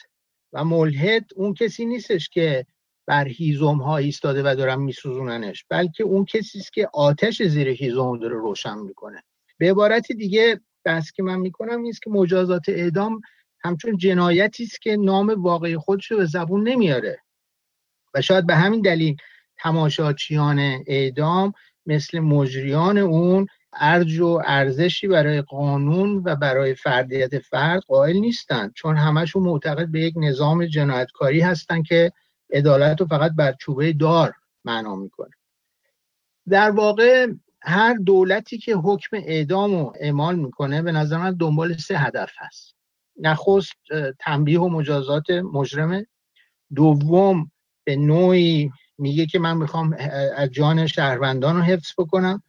و 0.53 0.65
ملحد 0.65 1.31
اون 1.37 1.55
کسی 1.55 1.87
نیستش 1.87 2.29
که 2.29 2.67
بر 3.07 3.29
هیزم 3.29 3.77
ها 3.77 3.97
ایستاده 3.97 4.43
و 4.43 4.55
دارن 4.55 4.81
میسوزوننش 4.81 5.65
بلکه 5.71 6.05
اون 6.05 6.25
کسی 6.25 6.59
است 6.59 6.73
که 6.73 6.89
آتش 6.95 7.43
زیر 7.43 7.69
هیزم 7.69 8.19
داره 8.19 8.35
روشن 8.35 8.79
می‌کنه. 8.79 9.23
به 9.59 9.71
عبارت 9.71 10.13
دیگه 10.13 10.61
بحث 10.85 11.13
که 11.13 11.23
من 11.23 11.37
می‌کنم 11.37 11.83
این 11.83 11.93
که 12.05 12.11
مجازات 12.11 12.69
اعدام 12.69 13.21
همچون 13.61 13.97
جنایتی 13.97 14.65
است 14.65 14.83
که 14.83 14.97
نام 14.97 15.43
واقعی 15.43 15.77
خودش 15.77 16.11
رو 16.11 16.17
به 16.17 16.25
زبون 16.25 16.69
نمیاره. 16.69 17.19
و 18.15 18.21
شاید 18.21 18.47
به 18.47 18.55
همین 18.55 18.81
دلیل 18.81 19.17
تماشاچیان 19.57 20.59
اعدام 20.87 21.53
مثل 21.87 22.19
مجریان 22.19 22.99
اون 22.99 23.47
ارج 23.73 24.19
و 24.19 24.43
ارزشی 24.47 25.09
برای 25.09 25.43
قانون 25.43 26.23
و 26.25 26.37
برای 26.37 26.75
فردیت 26.75 27.39
فرد 27.39 27.83
قائل 27.83 28.17
نیستند 28.17 28.73
چون 28.75 28.97
همشون 28.97 29.43
معتقد 29.43 29.89
به 29.89 30.01
یک 30.01 30.15
نظام 30.17 30.67
جنایتکاری 30.67 31.41
هستند 31.41 31.87
که 31.87 32.13
عدالت 32.53 33.01
رو 33.01 33.07
فقط 33.07 33.33
بر 33.33 33.53
چوبه 33.53 33.93
دار 33.93 34.35
معنا 34.65 34.97
می‌کنه. 34.97 35.31
در 36.49 36.71
واقع 36.71 37.27
هر 37.63 37.95
دولتی 37.95 38.59
که 38.59 38.75
حکم 38.75 39.17
اعدام 39.17 39.71
رو 39.71 39.93
اعمال 40.01 40.37
می‌کنه 40.37 40.83
به 40.83 40.93
نظر 40.93 41.19
من 41.19 41.35
دنبال 41.35 41.77
سه 41.77 41.99
هدف 41.99 42.33
هست. 42.37 42.75
نخست 43.21 43.75
تنبیه 44.19 44.61
و 44.61 44.69
مجازات 44.69 45.31
مجرمه 45.31 46.07
دوم 46.75 47.51
به 47.85 47.97
نوعی 47.97 48.71
میگه 48.99 49.27
که 49.27 49.39
من 49.39 49.57
می‌خوام 49.57 49.97
از 50.37 50.51
جان 50.51 50.87
شهروندان 50.87 51.57
رو 51.57 51.63
حفظ 51.63 51.93
بکنم. 51.99 52.43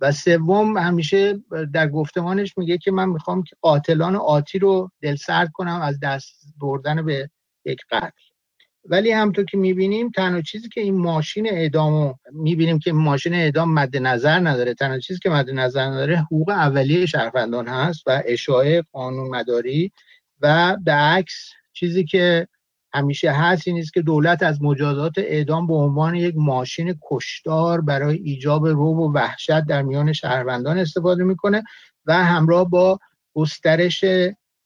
و 0.00 0.12
سوم 0.12 0.78
همیشه 0.78 1.38
در 1.72 1.88
گفتمانش 1.88 2.58
میگه 2.58 2.78
که 2.78 2.90
من 2.92 3.08
می‌خوام 3.08 3.42
که 3.42 3.56
قاتلان 3.60 4.16
آتی 4.16 4.58
رو 4.58 4.90
دلسرد 5.02 5.52
کنم 5.52 5.80
از 5.82 6.00
دست 6.00 6.54
بردن 6.60 7.04
به 7.04 7.30
یک 7.64 7.80
قتل. 7.90 8.25
ولی 8.88 9.10
همطور 9.12 9.44
که 9.44 9.56
می‌بینیم 9.56 10.10
تنها 10.10 10.40
چیزی 10.40 10.68
که 10.68 10.80
این 10.80 10.98
ماشین 10.98 11.48
اعدام 11.48 12.14
می‌بینیم 12.32 12.78
که 12.78 12.92
ماشین 12.92 13.34
اعدام 13.34 13.74
مد 13.74 13.96
نظر 13.96 14.38
نداره 14.38 14.74
تنها 14.74 14.98
چیزی 14.98 15.18
که 15.22 15.30
مد 15.30 15.50
نظر 15.50 15.86
نداره 15.86 16.16
حقوق 16.16 16.48
اولیه 16.48 17.06
شهروندان 17.06 17.68
هست 17.68 18.02
و 18.06 18.22
اشاعه 18.26 18.82
قانون 18.92 19.30
مداری 19.30 19.92
و 20.40 20.76
به 20.84 20.92
عکس 20.92 21.50
چیزی 21.72 22.04
که 22.04 22.48
همیشه 22.92 23.30
هست 23.30 23.68
این 23.68 23.78
است 23.78 23.92
که 23.92 24.02
دولت 24.02 24.42
از 24.42 24.62
مجازات 24.62 25.12
اعدام 25.18 25.66
به 25.66 25.74
عنوان 25.74 26.14
یک 26.14 26.34
ماشین 26.36 26.98
کشدار 27.10 27.80
برای 27.80 28.16
ایجاب 28.16 28.66
روب 28.66 28.98
و 28.98 29.12
وحشت 29.12 29.60
در 29.60 29.82
میان 29.82 30.12
شهروندان 30.12 30.78
استفاده 30.78 31.24
می‌کنه 31.24 31.62
و 32.06 32.24
همراه 32.24 32.70
با 32.70 32.98
گسترش 33.34 34.04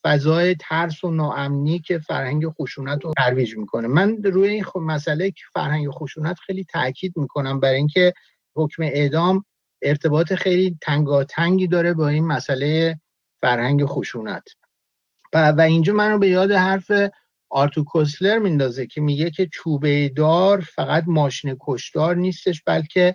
فضای 0.04 0.54
ترس 0.54 1.04
و 1.04 1.11
ناامنی 1.11 1.78
که 1.78 1.99
فرهنگ 1.99 2.49
خشونت 2.49 3.04
رو 3.04 3.12
ترویج 3.16 3.57
می‌کنه. 3.57 3.88
من 3.88 4.23
روی 4.23 4.49
این 4.49 4.64
مسئله 4.75 5.30
که 5.30 5.42
فرهنگ 5.54 5.90
خشونت 5.90 6.37
خیلی 6.47 6.64
تاکید 6.64 7.16
می‌کنم 7.16 7.61
برای 7.61 7.76
اینکه 7.76 8.12
حکم 8.54 8.83
اعدام 8.83 9.45
ارتباط 9.83 10.33
خیلی 10.33 10.78
تنگاتنگی 10.83 11.66
داره 11.66 11.95
با 11.95 12.09
این 12.09 12.26
مسئله 12.26 13.00
فرهنگ 13.40 13.85
خشونت. 13.85 14.42
و, 15.33 15.52
و 15.52 15.61
اینجا 15.61 15.92
منو 15.92 16.19
به 16.19 16.28
یاد 16.28 16.52
حرف 16.52 16.90
آرتو 17.50 17.85
کوسلر 17.85 18.38
میندازه 18.38 18.87
که 18.87 19.00
میگه 19.00 19.30
که 19.30 19.49
چوبه 19.52 20.09
دار 20.09 20.61
فقط 20.61 21.04
ماشین 21.07 21.57
کشدار 21.61 22.16
نیستش 22.16 22.62
بلکه 22.66 23.14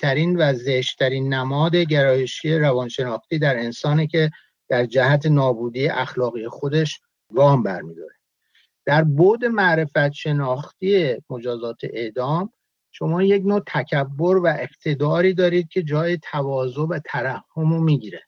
ترین 0.00 0.36
و 0.36 0.54
زشترین 0.54 1.34
نماد 1.34 1.76
گرایشی 1.76 2.58
روانشناختی 2.58 3.38
در 3.38 3.58
انسانه 3.58 4.06
که 4.06 4.30
در 4.68 4.86
جهت 4.86 5.26
نابودی 5.26 5.88
اخلاقی 5.88 6.48
خودش 6.48 7.00
گام 7.34 7.62
برمیداره. 7.62 8.14
در 8.86 9.04
بود 9.04 9.44
معرفت 9.44 10.12
شناختی 10.12 11.16
مجازات 11.30 11.78
اعدام 11.82 12.52
شما 12.92 13.22
یک 13.22 13.42
نوع 13.46 13.60
تکبر 13.66 14.36
و 14.36 14.46
اقتداری 14.46 15.34
دارید 15.34 15.68
که 15.68 15.82
جای 15.82 16.18
تواضع 16.32 16.82
و 16.82 16.98
ترحم 17.04 17.42
رو 17.56 17.80
می‌گیره. 17.80 18.22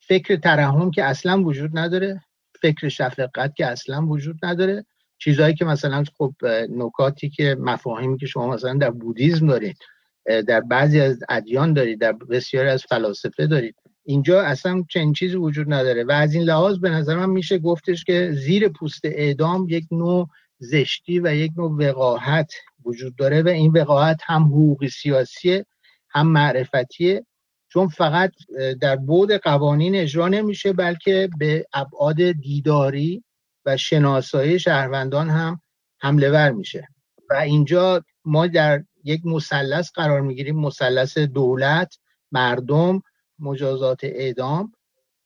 فکر 0.00 0.36
ترحم 0.36 0.90
که 0.90 1.04
اصلا 1.04 1.42
وجود 1.42 1.78
نداره 1.78 2.22
فکر 2.62 2.88
شفقت 2.88 3.56
که 3.56 3.66
اصلا 3.66 4.06
وجود 4.06 4.36
نداره. 4.42 4.86
چیزهایی 5.18 5.54
که 5.54 5.64
مثلا 5.64 6.04
خب 6.18 6.34
نکاتی 6.70 7.30
که 7.30 7.56
مفاهیمی 7.60 8.18
که 8.18 8.26
شما 8.26 8.46
مثلا 8.46 8.74
در 8.74 8.90
بودیزم 8.90 9.46
دارید 9.46 9.78
در 10.26 10.60
بعضی 10.60 11.00
از 11.00 11.18
ادیان 11.28 11.72
دارید 11.72 12.00
در 12.00 12.12
بسیاری 12.12 12.68
از 12.68 12.82
فلاسفه 12.82 13.46
دارید. 13.46 13.76
اینجا 14.08 14.42
اصلا 14.42 14.84
چنین 14.88 15.12
چیزی 15.12 15.36
وجود 15.36 15.72
نداره. 15.72 16.04
و 16.04 16.10
از 16.10 16.34
این 16.34 16.42
لحاظ 16.42 16.78
به 16.78 16.90
نظر 16.90 17.16
من 17.16 17.30
میشه 17.30 17.58
گفتش 17.58 18.04
که 18.04 18.32
زیر 18.32 18.68
پوست 18.68 19.00
اعدام 19.04 19.66
یک 19.68 19.86
نوع 19.90 20.28
زشتی 20.58 21.20
و 21.20 21.34
یک 21.34 21.52
نوع 21.56 21.70
وقاحت 21.70 22.52
وجود 22.84 23.16
داره 23.16 23.42
و 23.42 23.48
این 23.48 23.72
وقاحت 23.72 24.20
هم 24.24 24.42
حقوقی 24.42 24.88
سیاسی 24.88 25.64
هم 26.08 26.26
معرفتیه 26.26 27.26
چون 27.68 27.88
فقط 27.88 28.32
در 28.80 28.96
بود 28.96 29.32
قوانین 29.32 29.94
اجرا 29.94 30.28
نمیشه 30.28 30.72
بلکه 30.72 31.28
به 31.38 31.66
ابعاد 31.72 32.32
دیداری 32.32 33.24
و 33.64 33.76
شناسایی 33.76 34.58
شهروندان 34.58 35.30
هم 35.30 35.60
حمله 35.98 36.30
ور 36.30 36.50
میشه. 36.50 36.88
و 37.30 37.34
اینجا 37.34 38.04
ما 38.24 38.46
در 38.46 38.84
یک 39.04 39.26
مثلث 39.26 39.90
قرار 39.94 40.20
می‌گیریم 40.20 40.56
مثلث 40.56 41.18
دولت 41.18 41.98
مردم 42.32 43.02
مجازات 43.38 44.00
اعدام 44.04 44.72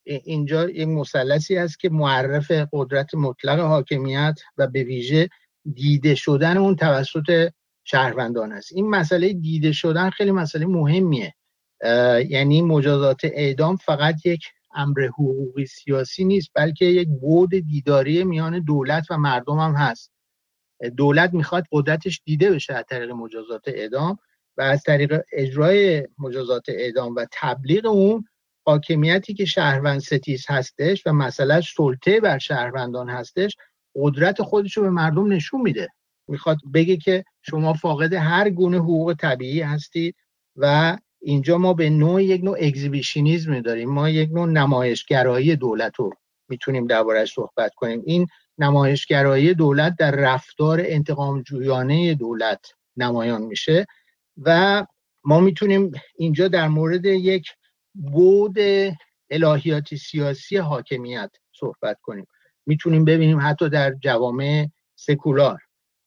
اینجا 0.05 0.71
یک 0.71 0.89
مثلثی 0.89 1.57
است 1.57 1.81
که 1.81 1.89
معرف 1.89 2.53
قدرت 2.73 3.15
مطلق 3.15 3.61
حاکمیت 3.61 4.35
و 4.57 4.67
به 4.67 4.85
ویژه 4.85 5.29
دیده 5.75 6.15
شدن 6.15 6.57
اون 6.57 6.77
توسط 6.77 7.51
شهروندان 7.85 8.53
است. 8.53 8.73
این 8.73 8.91
مسئله 8.91 9.33
دیده 9.33 9.73
شدن 9.73 10.11
خیلی 10.11 10.31
مسئله 10.31 10.67
مهمیه. 10.67 11.35
یعنی 12.29 12.63
مجازات 12.63 13.21
اعدام 13.25 13.77
فقط 13.77 14.27
یک 14.27 14.45
امر 14.75 15.07
حقوقی 15.07 15.67
سیاسی 15.67 16.25
نیست 16.25 16.51
بلکه 16.55 16.85
یک 16.85 17.09
بود 17.09 17.51
دیداری 17.51 18.25
میان 18.25 18.65
دولت 18.65 19.07
و 19.11 19.19
مردم 19.19 19.59
هم 19.59 19.75
هست. 19.75 20.13
دولت 20.97 21.35
می‌خواد 21.35 21.65
قدرتش 21.73 22.23
دیده 22.25 22.51
بشه 22.51 22.75
از 22.75 22.85
طریق 22.89 23.11
مجازات 23.11 23.63
اعدام. 23.67 24.19
و 24.61 24.63
از 24.63 24.83
طریق 24.83 25.21
اجرای 25.33 26.09
مجازات 26.19 26.63
اعدام 26.69 27.15
و 27.15 27.27
تبلیغ 27.33 27.87
اون 27.87 28.25
حاکمیتی 28.67 29.35
که 29.35 29.45
شهروند 29.45 30.01
ستیز 30.01 30.45
هستش 30.49 31.07
و 31.07 31.13
مسئله 31.13 31.61
سلطه 31.61 32.21
بر 32.21 32.39
شهروندان 32.39 33.09
هستش 33.09 33.57
قدرت 33.95 34.43
خودش 34.43 34.77
رو 34.77 34.83
به 34.83 34.91
مردم 34.91 35.33
نشون 35.33 35.61
میده. 35.61 35.89
می‌خواد 36.29 36.57
بگه 36.75 36.97
که 36.97 37.25
شما 37.43 37.73
فاقد 37.73 38.13
هر 38.13 38.51
گونه 38.51 38.79
حقوق 38.79 39.15
طبیعی 39.21 39.61
هستید 39.61 40.17
و 40.57 40.97
اینجا 41.21 41.59
ما 41.59 41.75
به 41.75 41.91
نوع 41.91 42.23
یک 42.23 42.45
نوع 42.45 42.59
اگزیبیشنیزم 42.61 43.61
داریم. 43.61 43.91
ما 43.91 44.09
یک 44.09 44.31
نوع 44.33 44.49
نمایشگرایی 44.49 45.57
دولت 45.57 45.97
رو 45.97 46.11
می‌تونیم 46.49 46.87
دربارهش 46.87 47.33
صحبت 47.33 47.75
کنیم. 47.75 48.03
این 48.07 48.27
نمایشگرایی 48.59 49.55
دولت 49.55 49.97
در 49.99 50.11
رفتار 50.11 50.81
انتقام 50.85 51.43
جویانه 51.43 52.15
دولت 52.15 52.67
نمایان 52.97 53.43
میشه. 53.43 53.87
و 54.37 54.87
ما 55.25 55.41
می‌تونیم 55.41 55.93
اینجا 56.17 56.49
در 56.49 56.69
مورد 56.69 57.05
یک 57.05 57.49
بود 57.95 58.57
الهیاتی 59.31 59.97
سیاسی 59.97 60.57
حاکمیت 60.57 61.31
صحبت 61.53 61.99
کنیم. 62.03 62.27
می‌تونیم 62.67 63.05
ببینیم 63.05 63.41
حتی 63.41 63.69
در 63.69 63.95
جوامع 63.95 64.67
سکولار 64.95 65.59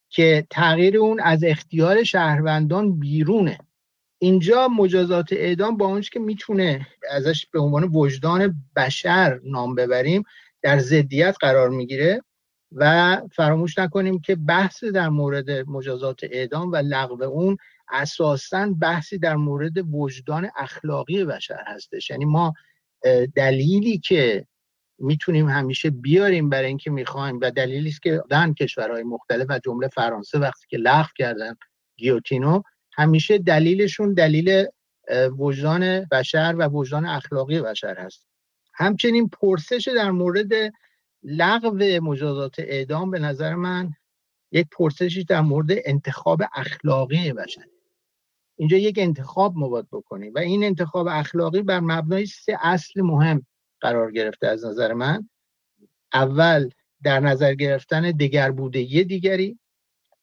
که 0.10 0.48
تغییر 0.50 0.98
اون 0.98 1.20
از 1.20 1.44
اختیار 1.44 2.04
شهروندان 2.04 3.00
بیرونه. 3.00 3.58
اینجا 4.20 4.68
مجازات 4.68 5.34
اعدام 5.34 5.78
با 5.78 5.86
اونش 5.86 6.10
که 6.10 6.20
می‌تونه 6.20 6.88
ازش 7.12 7.46
به 7.46 7.60
عنوان 7.60 7.84
وجدان 7.84 8.64
بشر 8.76 9.40
نام 9.44 9.76
ببریم 9.76 10.24
در 10.62 10.80
ضدیت 10.80 11.36
قرار 11.40 11.70
می‌گیره 11.70 12.22
و 12.72 13.22
فراموش 13.36 13.78
نکنیم 13.78 14.20
که 14.20 14.36
بحث 14.36 14.84
در 14.84 15.10
مورد 15.10 15.52
مجازات 15.52 16.20
اعدام 16.24 16.72
و 16.72 16.76
لغو 16.76 17.24
اون 17.24 17.58
اساسا 17.92 18.74
بحثی 18.82 19.18
در 19.18 19.36
مورد 19.36 19.94
وجدان 19.94 20.50
اخلاقی 20.56 21.26
بشر 21.26 21.64
هستش. 21.68 22.10
یعنی 22.10 22.26
ما 22.26 22.54
دلیلی 23.36 23.98
که 23.98 24.48
می‌تونیم 25.00 25.50
همیشه 25.50 25.90
بیاریم 25.90 26.50
برای 26.50 26.68
اینکه 26.68 26.92
می‌خوایم 26.92 27.40
و 27.42 27.52
دلیلی 27.52 27.90
است 27.90 28.02
که 28.02 28.24
دن 28.30 28.54
کشورهای 28.54 29.04
مختلف 29.04 29.46
و 29.50 29.60
جمله 29.66 29.88
فرانسه 29.88 30.40
وقتی 30.40 30.66
که 30.70 30.78
لغو 30.78 31.10
کردن 31.18 31.56
گیوتینو 31.98 32.62
همیشه 32.94 33.38
دلیلشون 33.38 34.14
دلیل 34.14 34.66
وجدان 35.38 36.06
بشر 36.12 36.56
و 36.58 36.68
وجدان 36.68 37.06
اخلاقی 37.06 37.62
بشر 37.62 37.98
هست. 38.00 38.28
همچنین 38.74 39.30
پرسش 39.30 39.90
در 39.96 40.12
مورد 40.12 40.52
لغو 41.24 42.00
مجازات 42.02 42.56
اعدام 42.60 43.12
به 43.12 43.20
نظر 43.20 43.56
من 43.56 43.90
یک 44.54 44.68
پرسشی 44.72 45.24
در 45.24 45.42
مورد 45.42 45.68
انتخاب 45.86 46.42
اخلاقی 46.54 47.34
بشر. 47.34 47.66
اینجا 48.58 48.78
یک 48.78 48.96
انتخاب 49.00 49.58
ما 49.58 49.70
باید 49.70 49.88
بکنیم 49.92 50.34
و 50.36 50.40
این 50.40 50.64
انتخاب 50.64 51.08
اخلاقی 51.08 51.62
بر 51.62 51.80
مبنای 51.80 52.26
سه 52.26 52.58
اصل 52.62 53.02
مهم 53.02 53.46
قرار 53.82 54.12
گرفته 54.12 54.48
از 54.48 54.66
نظر 54.66 54.94
من. 54.94 55.30
اول 56.14 56.70
در 57.04 57.20
نظر 57.20 57.54
گرفتن 57.54 58.12
دگر 58.12 58.52
بوده 58.52 58.80
یه 58.80 59.04
دیگری 59.04 59.60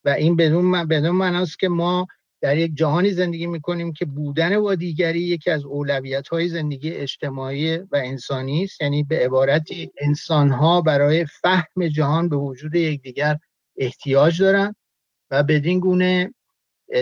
و 0.05 0.09
این 0.09 0.37
بدون 0.37 0.87
بدون 0.87 1.17
معناست 1.17 1.59
که 1.59 1.69
ما 1.69 2.07
در 2.41 2.59
یک 2.59 2.75
جهانی 2.75 3.11
زندگی 3.11 3.47
می‌کنیم 3.47 3.93
که 3.93 4.05
بودن 4.05 4.61
با 4.61 4.75
دیگری 4.75 5.21
یکی 5.21 5.51
از 5.51 5.65
اولویت 5.65 6.29
های 6.29 6.49
زندگی 6.49 6.91
اجتماعی 6.91 7.77
و 7.77 7.97
انسانی 7.97 8.65
است. 8.65 8.81
یعنی 8.81 9.03
به 9.03 9.19
عبارتی 9.19 9.93
انسان 9.99 10.51
ها 10.51 10.81
برای 10.81 11.27
فهم 11.27 11.89
جهان 11.93 12.29
به 12.29 12.37
وجود 12.37 12.75
یکدیگر 12.75 13.39
احتیاج 13.81 14.43
دارن 14.43 14.75
و 15.31 15.43
بدین 15.43 15.81
گونه 15.81 16.35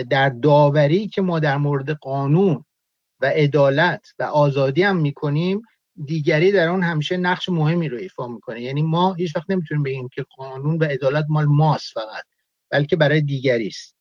در 0.09 0.29
داوری 0.29 1.07
که 1.07 1.21
ما 1.21 1.39
در 1.39 1.57
مورد 1.57 1.89
قانون 1.89 2.65
و 3.19 3.25
عدالت 3.25 4.07
و 4.19 4.23
آزادی 4.23 4.83
هم 4.83 4.97
می‌کنیم 4.97 5.61
دیگری 6.05 6.51
در 6.51 6.67
آن 6.67 6.83
همیشه 6.83 7.17
نقش 7.17 7.49
مهمی 7.49 7.89
رو 7.89 7.97
ایفا 7.97 8.27
می‌کنه. 8.27 8.61
یعنی 8.61 8.81
ما 8.81 9.13
هیچ 9.13 9.35
وقت 9.35 9.49
نمی‌تونیم 9.49 9.83
بگیم 9.83 10.07
که 10.07 10.25
قانون 10.37 10.77
و 10.77 10.83
عدالت 10.83 11.25
مال 11.29 11.45
ماست 11.45 11.93
فقط 11.93 12.23
بلکه 12.69 12.95
برای 12.95 13.21
دیگری 13.21 13.67
است. 13.67 13.95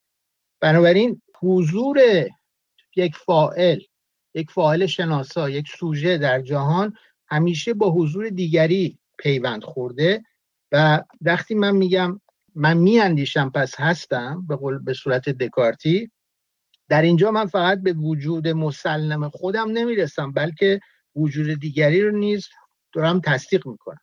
بنابراین 0.61 1.23
حضور 1.41 1.99
یک 2.97 3.17
فائل 3.17 3.81
یک 4.35 4.51
فاعل 4.51 4.87
شناسا 4.87 5.51
یک 5.51 5.69
سوژه 5.69 6.19
در 6.19 6.41
جهان 6.41 6.97
همیشه 7.29 7.75
با 7.75 7.91
حضور 7.91 8.29
دیگری 8.29 8.99
پیوند 9.19 9.65
خورده 9.65 10.23
و 10.73 11.03
وقتی 11.21 11.55
من 11.55 11.77
میگم 11.77 12.21
من 12.59 12.77
میاندیشم 12.77 13.51
پس 13.51 13.81
هستم 13.81 14.45
به, 14.49 14.57
قول 14.57 14.79
به 14.79 14.95
صورت 14.95 15.29
دکارتی. 15.29 16.11
در 16.89 17.03
اینجا 17.03 17.31
من 17.31 17.47
فقط 17.47 17.83
به 17.83 17.93
وجود 17.93 18.49
مسلم 18.49 19.29
خودم 19.29 19.71
نمی‌رسم 19.71 20.33
بلکه 20.33 20.81
وجود 21.17 21.61
دیگری 21.61 22.03
رو 22.03 22.19
نیز 22.19 22.49
دارم 22.93 23.21
تصدیق 23.21 23.67
می‌کنم. 23.67 24.01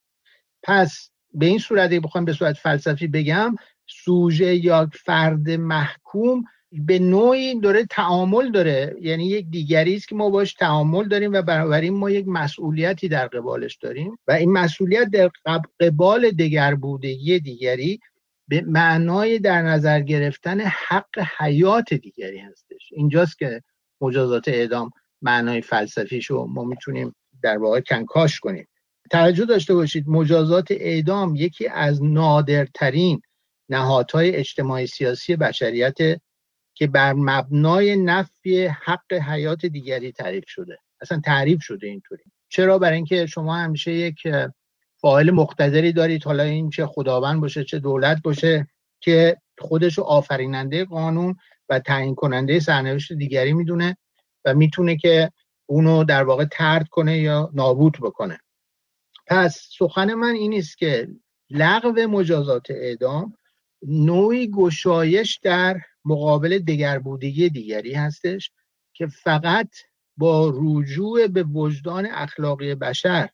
پس 0.64 1.10
به 1.34 1.46
این 1.46 1.60
صورت 1.60 1.90
بخوام 1.90 2.26
به 2.26 2.34
صورت 2.34 2.58
فلسفی 2.58 3.08
بگم 3.08 3.56
سوژه 3.88 4.56
یا 4.56 4.90
فرد 4.94 5.50
محکوم 5.50 6.44
به 6.72 7.00
نوعی 7.00 7.60
داره 7.60 7.86
تعامل 7.86 8.52
داره. 8.52 8.96
یعنی 9.02 9.28
یک 9.28 9.50
دیگری 9.50 9.96
است 9.96 10.08
که 10.08 10.16
ما 10.16 10.30
باش 10.30 10.54
تعامل 10.54 11.08
داریم 11.08 11.34
و 11.34 11.42
بنابراین 11.42 11.94
ما 11.94 12.10
یک 12.10 12.28
مسئولیتی 12.28 13.08
در 13.08 13.28
قبالش 13.28 13.76
داریم. 13.76 14.18
و 14.28 14.32
این 14.32 14.52
مسئولیت 14.52 15.10
در 15.10 15.32
قبال 15.80 16.32
دگر 16.32 16.76
بوده 16.76 17.08
یه 17.08 17.40
دیگری 17.40 18.00
به 18.48 18.62
معنای 18.62 19.40
در 19.40 19.62
نظر 19.62 20.02
گرفتن 20.02 20.60
حق 20.62 21.20
حیات 21.38 21.94
دیگری 21.94 22.40
هستش. 22.40 22.90
اینجاست 22.92 23.40
که 23.40 23.62
مجازات 24.02 24.48
اعدام 24.48 24.92
معنای 25.22 25.62
فلسفیشو 25.62 26.46
ما 26.50 26.64
می‌تونیم 26.64 27.16
در 27.42 27.58
واقع 27.58 27.80
کنکاش 27.80 28.40
کنیم. 28.40 28.68
توجه 29.12 29.46
داشته 29.46 29.74
باشید 29.74 30.08
مجازات 30.08 30.68
اعدام 30.72 31.36
یکی 31.36 31.68
از 31.68 32.04
نادرترین 32.04 33.22
نهادهای 33.70 34.36
اجتماعی 34.36 34.88
سیاسی 34.88 35.36
بشریت 35.36 35.98
که 36.74 36.88
بر 36.88 37.14
مبنای 37.14 37.96
نفی 37.96 38.66
حق 38.66 39.14
حیات 39.14 39.66
دیگری 39.66 40.12
تعریف 40.12 40.44
شده. 40.48 40.78
اصلا 41.02 41.22
تعریف 41.25 41.62
شده 41.62 41.88
اینطوری. 41.88 42.24
چرا؟ 42.50 42.78
برای 42.78 42.96
اینکه 42.96 43.25
شما 43.25 43.56
همیشه 43.56 43.94
یک 43.94 44.28
فاعل 45.06 45.32
مقتدری 45.32 45.92
دارید. 45.94 46.24
حالا 46.24 46.44
این 46.44 46.70
چه 46.70 46.86
خداوند 46.86 47.42
باشه 47.42 47.64
چه 47.64 47.80
دولت 47.80 48.22
باشه 48.24 48.68
که 49.00 49.38
خودشو 49.60 50.02
آفریننده 50.02 50.86
قانون 50.86 51.36
و 51.70 51.80
تعیین 51.80 52.16
کننده 52.16 52.60
سرنوشت 52.60 53.14
دیگری 53.14 53.54
می‌دونه 53.54 53.98
و 54.46 54.54
می‌تونه 54.54 54.98
که 54.98 55.32
اونو 55.66 56.04
در 56.04 56.24
واقع 56.24 56.46
ترد 56.46 56.88
کنه 56.88 57.18
یا 57.18 57.52
نابود 57.54 57.98
بکنه. 58.02 58.40
پس 59.28 59.68
سخن 59.78 60.14
من 60.14 60.34
این 60.34 60.54
است 60.54 60.78
که 60.78 61.08
لغو 61.50 62.08
مجازات 62.08 62.66
اعدام 62.70 63.34
نوعی 63.88 64.52
گشایش 64.52 65.40
در 65.44 65.80
مقابل 66.06 66.60
دگربودگی 66.60 67.50
دیگری 67.50 67.94
هستش 67.94 68.52
که 68.94 69.08
فقط 69.08 69.70
با 70.18 70.54
رجوع 70.56 71.28
به 71.28 71.44
وجدان 71.44 72.06
اخلاقی 72.12 72.76
بشر 72.76 73.30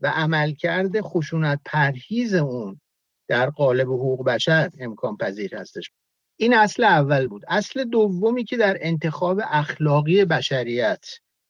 و 0.00 0.06
عملکرد 0.06 1.00
خشونت 1.00 1.60
پرهیز 1.64 2.34
اون 2.34 2.80
در 3.28 3.50
قالب 3.50 3.88
حقوق 3.88 4.24
بشر 4.24 4.70
امکان 4.80 5.16
پذیر 5.16 5.56
هستش. 5.56 5.90
این 6.36 6.54
اصل 6.54 6.84
اول 6.84 7.26
بود. 7.26 7.42
اصل 7.48 7.84
دومی 7.84 8.44
که 8.44 8.56
در 8.56 8.78
انتخاب 8.80 9.40
اخلاقی 9.44 10.24
بشریت 10.24 11.06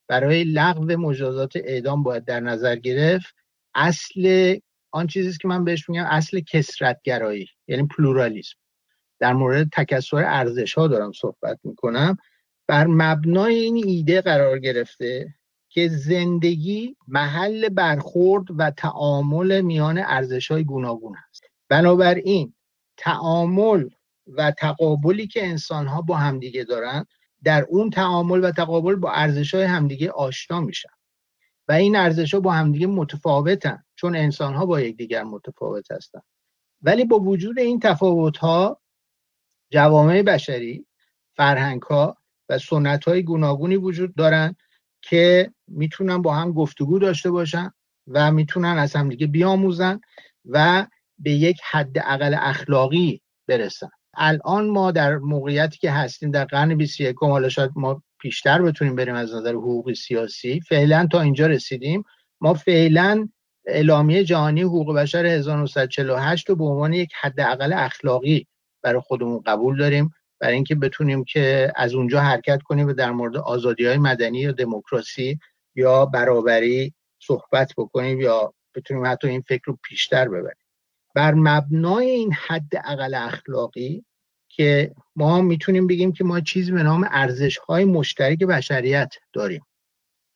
برای 0.09 0.45
لغو 0.45 0.85
مجازات 0.85 1.53
اعدام 1.57 2.03
باید 2.03 2.25
در 2.25 2.41
نظر 2.41 2.77
گرفت 2.77 3.35
اصل 3.75 4.57
آن 4.91 5.07
چیزی 5.07 5.39
که 5.39 5.49
من 5.49 5.65
بهش 5.65 5.89
میگم 5.89 6.05
اصل 6.05 6.41
کسرتگرایی 6.41 7.49
یعنی 7.69 7.87
پلورالیسم. 7.87 8.57
در 9.21 9.33
مورد 9.33 9.69
تکسر 9.73 10.25
ارزش 10.25 10.75
ها 10.75 10.89
دارم 10.89 11.13
صحبت 11.13 11.59
می‌کنم. 11.65 12.17
بر 12.69 12.87
مبنای 12.87 13.55
این 13.55 13.77
ایده 13.87 14.21
قرار 14.21 14.59
گرفته 14.59 15.35
که 15.77 15.89
زندگی 15.89 16.97
محل 17.09 17.69
برخورد 17.69 18.45
و 18.59 18.71
تعامل 18.71 19.61
میان 19.61 19.99
ارزش 19.99 20.51
های 20.51 20.65
گوناگون 20.65 21.17
است. 21.29 21.45
بنابراین 21.69 22.55
تعامل 22.97 23.89
و 24.27 24.51
تقابلی 24.51 25.27
که 25.27 25.47
انسان 25.47 25.87
ها 25.87 26.03
با 26.03 26.17
همدیگه 26.17 26.65
دارن 26.65 27.07
در 27.45 27.67
اون 27.69 27.91
تعامل 27.91 28.45
و 28.45 28.51
تقابل 28.51 28.95
با 28.95 29.13
ارزش 29.13 29.55
های 29.55 29.65
همدیگه 29.65 30.11
آشنا 30.11 30.61
میشن. 30.61 30.89
و 31.69 31.73
این 31.73 31.97
ارزش 31.97 32.35
ها 32.35 32.41
با 32.41 32.53
همدیگه 32.53 32.87
متفاوتن 32.87 33.85
چون 33.95 34.17
انسان 34.17 34.55
ها 34.55 34.67
با 34.67 34.81
یکدیگر 34.81 35.25
متفاوت 35.25 35.93
هستن. 35.93 36.21
ولی 36.83 37.05
با 37.05 37.19
وجود 37.19 37.59
این 37.59 37.81
تفاوت 37.81 38.37
ها 38.37 38.81
جوامع 39.71 40.23
بشری 40.23 40.87
فرهنگ 41.37 41.83
ها 41.83 42.17
و 42.49 42.59
سنت 42.59 43.05
های 43.05 43.23
گوناگونی 43.23 43.77
وجود 43.77 44.15
دارن 44.15 44.57
که 45.03 45.53
می‌تونن 45.69 46.23
با 46.23 46.35
هم 46.35 46.53
گفتگو 46.53 46.99
داشته 46.99 47.31
باشن 47.31 47.71
و 48.09 48.31
می‌تونن 48.33 48.79
از 48.79 48.97
همدیگه 48.97 49.27
بیاموزن 49.27 50.01
و 50.45 50.87
به 51.19 51.31
یک 51.31 51.61
حد 51.71 51.99
اقل 51.99 52.37
اخلاقی 52.39 53.23
برسن. 53.49 53.89
الان 54.15 54.69
ما 54.69 54.91
در 54.91 55.17
موقعیتی 55.17 55.79
که 55.79 55.91
هستیم 55.91 56.31
در 56.31 56.45
قرن 56.45 56.75
21 56.75 57.17
حالا 57.21 57.49
شاید 57.49 57.71
ما 57.77 58.03
پیشتر 58.19 58.63
بتونیم 58.63 58.97
بریم 58.97 59.15
از 59.15 59.35
نظر 59.35 59.53
حقوقی 59.53 59.95
سیاسی 59.95 60.61
فعلا 60.61 61.09
تا 61.13 61.21
اینجا 61.21 61.47
رسیدیم. 61.47 62.05
ما 62.41 62.55
فعلا 62.55 63.29
اعلامیه 63.67 64.25
جهانی 64.25 64.63
حقوق 64.63 64.97
بشر 64.97 65.27
1948 65.27 66.49
رو 66.49 66.57
به 66.57 66.65
عنوان 66.65 66.93
یک 66.93 67.13
حداقل 67.21 67.73
اخلاقی 67.73 68.47
برای 68.83 69.01
خودمون 69.01 69.43
قبول 69.47 69.79
داریم. 69.79 70.11
برای 70.41 70.55
اینکه 70.55 70.75
بتونیم 70.75 71.25
که 71.25 71.73
از 71.77 71.95
اونجا 71.95 72.21
حرکت 72.21 72.63
کنیم 72.63 72.89
و 72.89 72.93
در 72.93 73.11
مورد 73.11 73.37
آزادی 73.37 73.87
های 73.87 73.99
مدنی 73.99 74.39
یا 74.39 74.53
دموکراسی 74.53 75.39
یا 75.77 76.07
برابری 76.07 76.95
صحبت 77.19 77.73
بکنیم 77.77 78.21
یا 78.21 78.55
بتونیم 78.75 79.07
حتی 79.07 79.29
این 79.29 79.41
فکر 79.41 79.63
رو 79.65 79.79
پیشتر 79.83 80.29
ببریم. 80.29 80.59
بر 81.15 81.35
مبنای 81.35 82.11
این 82.11 82.33
حد 82.33 82.71
اقل 82.85 83.15
اخلاقی 83.15 84.05
که 84.49 84.95
ما 85.17 85.41
می‌تونیم 85.41 85.87
بگیم 85.87 86.13
که 86.13 86.25
ما 86.25 86.41
چیزی 86.41 86.73
به 86.73 86.83
نام 86.83 87.09
ارزش 87.11 87.59
های 87.59 87.85
مشترک 87.85 88.39
بشریت 88.39 89.15
داریم. 89.33 89.67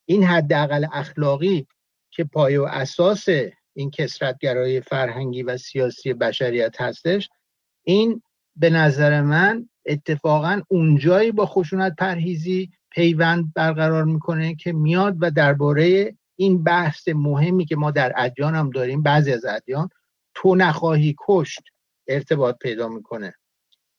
این 0.06 0.24
حد 0.24 0.52
اقل 0.52 0.86
اخلاقی 0.92 1.66
که 2.10 2.24
پای 2.24 2.56
و 2.56 2.64
اساس 2.64 3.26
این 3.74 3.90
کسرتگرایی 3.90 4.80
فرهنگی 4.80 5.42
و 5.42 5.56
سیاسی 5.56 6.14
بشریت 6.14 6.80
هستش 6.80 7.28
این 7.82 8.22
به 8.56 8.70
نظر 8.70 9.20
من 9.20 9.68
اتفاقا 9.86 10.62
اونجایی 10.68 11.32
با 11.32 11.46
خشونت 11.46 11.94
پرهیزی 11.98 12.70
پیوند 12.90 13.52
برقرار 13.54 14.04
می‌کنه 14.04 14.54
که 14.54 14.72
میاد 14.72 15.16
و 15.20 15.30
درباره 15.30 16.14
این 16.36 16.64
بحث 16.64 17.08
مهمی 17.08 17.64
که 17.64 17.76
ما 17.76 17.90
در 17.90 18.12
ادیان 18.16 18.54
هم 18.54 18.70
داریم 18.70 19.02
بعضی 19.02 19.32
از 19.32 19.44
ادیان 19.44 19.88
تو 20.34 20.54
نخواهی 20.54 21.14
کشت 21.18 21.62
ارتباط 22.08 22.58
پیدا 22.58 22.88
می‌کنه. 22.88 23.34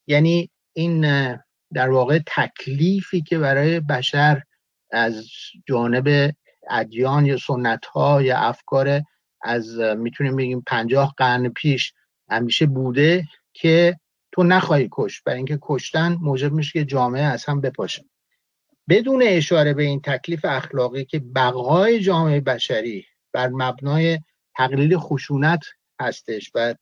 یعنی 0.08 0.50
این 0.74 1.02
در 1.74 1.90
واقع 1.90 2.20
تکلیفی 2.28 3.22
که 3.22 3.40
برای 3.40 3.80
بشر 3.80 4.42
از 4.92 5.26
جانب 5.68 6.34
ادیان 6.70 7.26
یا 7.26 7.38
سنت 7.38 7.86
ها 7.86 8.22
یا 8.22 8.38
افکار 8.38 9.02
از 9.42 9.80
می‌تونیم 9.80 10.36
بگیم 10.36 10.64
پنجاه 10.68 11.14
قرن 11.18 11.50
پیش 11.50 11.94
همیشه 12.30 12.66
بوده 12.66 13.28
که 13.54 14.00
تو 14.32 14.44
نخواهی 14.44 14.90
کش 14.92 15.22
برای 15.22 15.38
اینکه 15.38 15.60
کشتن 15.62 16.18
موجب 16.22 16.52
میشه 16.52 16.72
که 16.72 16.86
جامعه 16.86 17.24
از 17.24 17.46
هم 17.46 17.62
بپاشه. 17.62 18.06
بدون 18.89 19.24
اشاره 19.26 19.74
به 19.74 19.84
این 19.84 20.02
تکلیف 20.02 20.46
اخلاقی 20.46 21.06
که 21.06 21.20
بقای 21.20 22.00
جامعه 22.00 22.39
بشری 22.39 23.06
بر 23.34 23.48
مبنای 23.48 24.20
تقلیل 24.58 24.98
خشونت 24.98 25.63
هستش 26.02 26.52
و 26.56 26.76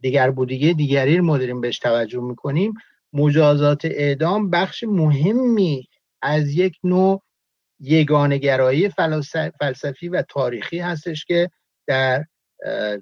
دیگر 0.00 0.30
بودگی 0.30 0.74
دیگری 0.74 1.16
رو 1.16 1.24
ما 1.24 1.38
بهش 1.38 1.78
توجه 1.78 2.20
می‌کنیم 2.20 2.72
مجازات 3.12 3.84
اعدام 3.84 4.50
بخش 4.50 4.84
مهمی 4.84 5.88
از 6.22 6.52
یک 6.52 6.78
نوع 6.84 7.22
یگانگرایی 7.80 8.88
فلسفی 9.60 10.08
و 10.08 10.22
تاریخی 10.22 10.78
هستش 10.78 11.24
که 11.24 11.50
در 11.86 12.24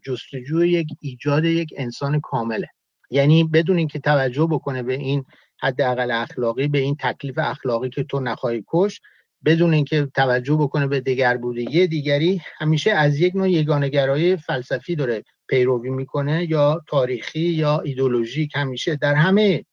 جستجوی 0.02 0.70
یک 0.70 0.88
ایجاد 1.00 1.44
یک 1.44 1.74
انسان 1.76 2.20
کامله. 2.20 2.68
یعنی 3.10 3.44
بدون 3.44 3.78
اینکه 3.78 3.98
توجه 3.98 4.46
بکنه 4.50 4.82
به 4.82 4.94
این 4.94 5.24
حداقل 5.60 6.10
اخلاقی 6.10 6.68
به 6.68 6.78
این 6.78 6.96
تکلیف 7.00 7.38
اخلاقی 7.38 7.88
که 7.88 8.04
تو 8.04 8.20
نخواهی 8.20 8.64
کش 8.68 9.00
بدون 9.44 9.74
اینکه 9.74 10.08
توجه 10.14 10.54
بکنه 10.54 10.86
به 10.86 11.00
دیگر 11.00 11.36
بودگی 11.36 11.86
دیگری 11.86 12.42
همیشه 12.58 12.90
از 12.90 13.20
یک 13.20 13.36
نوع 13.36 13.50
یگانگرایی 13.50 14.36
فلسفی 14.36 14.96
داره 14.96 15.24
پیروی 15.48 15.90
می‌کنه 15.90 16.50
یا 16.50 16.82
تاریخی 16.86 17.40
یا 17.40 17.80
ایدولوژیک. 17.80 18.56
همیشه 18.56 18.96
در 18.96 19.14
همه 19.14 19.64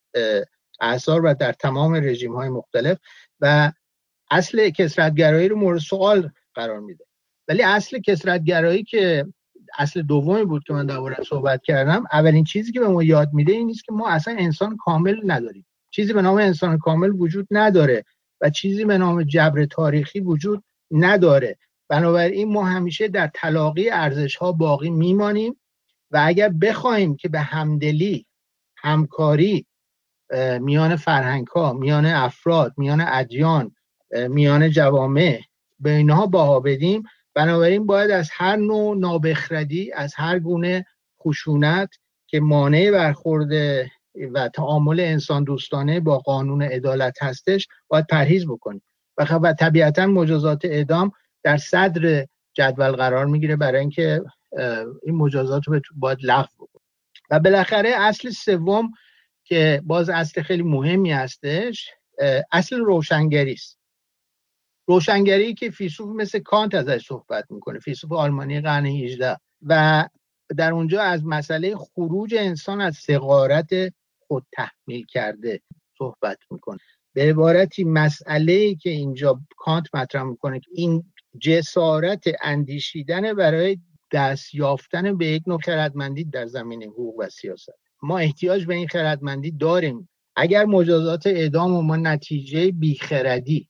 اثار 0.81 1.25
و 1.25 1.33
در 1.33 1.53
تمام 1.53 1.93
رژیم 1.93 2.35
های 2.35 2.49
مختلف 2.49 2.97
و 3.39 3.71
اصل 4.31 4.69
کسرتگرایی 4.69 5.47
رو 5.47 5.55
مورد 5.55 5.79
سوال 5.79 6.31
قرار 6.53 6.79
میده. 6.79 7.05
ولی 7.47 7.63
اصل 7.63 7.99
کسرتگرایی 7.99 8.83
که 8.83 9.25
اصل 9.77 10.01
دومی 10.01 10.45
بود 10.45 10.63
که 10.63 10.73
من 10.73 10.85
درباره 10.85 11.17
صحبت 11.29 11.63
کردم 11.63 12.03
اولین 12.11 12.43
چیزی 12.43 12.71
که 12.71 12.79
به 12.79 12.87
ما 12.87 13.03
یاد 13.03 13.33
میده 13.33 13.51
این 13.51 13.67
نیست 13.67 13.83
که 13.85 13.91
ما 13.91 14.09
اصلا 14.09 14.35
انسان 14.39 14.77
کامل 14.77 15.21
نداریم. 15.25 15.65
چیزی 15.97 16.13
به 16.13 16.21
نام 16.21 16.37
انسان 16.37 16.77
کامل 16.77 17.09
وجود 17.09 17.47
نداره 17.51 18.05
و 18.41 18.49
چیزی 18.49 18.85
به 18.85 18.97
نام 18.97 19.23
جبر 19.23 19.65
تاریخی 19.65 20.19
وجود 20.19 20.63
نداره. 20.91 21.57
بنابراین 21.89 22.53
ما 22.53 22.65
همیشه 22.65 23.07
در 23.07 23.31
تلاقی 23.33 23.89
ارزش 23.89 24.35
ها 24.35 24.51
باقی 24.51 24.89
میمانیم 24.89 25.59
و 26.11 26.21
اگر 26.25 26.49
بخوایم 26.49 27.15
که 27.15 27.29
به 27.29 27.39
همدلی 27.39 28.25
همکاری 28.77 29.65
میان 30.59 30.95
فرهنگ 30.95 31.47
ها 31.47 31.73
میان 31.73 32.05
افراد 32.05 32.73
میان 32.77 33.01
ادیان 33.07 33.75
میان 34.29 34.69
جوامع 34.69 35.39
به 35.79 35.95
اینها 35.95 36.27
باها 36.27 36.59
بدیم 36.59 37.03
بنابراین 37.33 37.85
باید 37.85 38.11
از 38.11 38.29
هر 38.33 38.55
نوع 38.55 38.97
نابخردی 38.97 39.91
از 39.91 40.13
هر 40.15 40.39
گونه 40.39 40.85
خشونت 41.21 41.89
که 42.27 42.39
مانع 42.39 42.91
برخورد 42.91 43.51
و 44.33 44.49
تعامل 44.49 44.99
انسان 44.99 45.43
دوستانه 45.43 45.99
با 45.99 46.17
قانون 46.17 46.61
عدالت 46.61 47.23
هستش 47.23 47.67
باید 47.87 48.07
پرهیز 48.07 48.47
بکنیم. 48.47 48.81
و, 49.17 49.25
خب 49.25 49.53
طبیعتا 49.53 50.05
مجازات 50.05 50.65
اعدام 50.65 51.11
در 51.43 51.57
صدر 51.57 52.25
جدول 52.53 52.91
قرار 52.91 53.25
می‌گیره 53.25 53.55
برای 53.55 53.79
اینکه 53.79 54.21
این 55.03 55.15
مجازات 55.15 55.67
رو 55.67 55.81
باید 55.95 56.17
لغو 56.21 56.65
بکنیم. 56.65 56.87
و 57.29 57.39
بالاخره 57.39 57.89
اصل 57.89 58.29
سوم 58.29 58.91
که 59.43 59.81
باز 59.85 60.09
اصل 60.09 60.41
خیلی 60.41 60.63
مهمی 60.63 61.11
هستش 61.11 61.89
اصل 62.51 62.77
روشنگری 62.77 63.53
است. 63.53 63.77
روشنگری 64.87 65.53
که 65.53 65.69
فیلسوف 65.69 66.15
مثل 66.15 66.39
کانت 66.39 66.75
ازش 66.75 67.05
صحبت 67.07 67.45
می‌کنه 67.49 67.79
فیلسوف 67.79 68.11
آلمانی 68.11 68.61
قرن 68.61 68.85
18 68.85 69.37
و 69.61 70.05
در 70.57 70.71
اونجا 70.71 71.01
از 71.01 71.25
مسئله 71.25 71.75
خروج 71.75 72.35
انسان 72.37 72.81
از 72.81 72.95
سقارت 72.95 73.69
خود 74.27 74.45
تحمیل 74.53 75.05
کرده 75.05 75.61
صحبت 75.97 76.37
می‌کنه. 76.51 76.79
به 77.13 77.29
عبارتی 77.29 77.83
مسئله 77.83 78.53
ای 78.53 78.75
که 78.75 78.89
اینجا 78.89 79.41
کانت 79.57 79.95
مطرح 79.95 80.23
می‌کنه 80.23 80.59
که 80.59 80.71
این 80.73 81.03
جسارت 81.39 82.23
اندیشیدن 82.41 83.33
برای 83.33 83.77
دست 84.11 84.55
یافتن 84.55 85.17
به 85.17 85.27
یک 85.27 85.43
نوع 85.47 85.59
خردمندی 85.59 86.23
در 86.23 86.45
زمین 86.45 86.83
حقوق 86.83 87.15
و 87.19 87.29
سیاست. 87.29 87.79
ما 88.01 88.17
احتیاج 88.17 88.65
به 88.65 88.75
این 88.75 88.87
خردمندی 88.87 89.51
داریم. 89.51 90.09
اگر 90.35 90.65
مجازات 90.65 91.27
اعدام 91.27 91.73
و 91.73 91.81
ما 91.81 91.95
نتیجه 91.95 92.71
بیخردی 92.71 93.69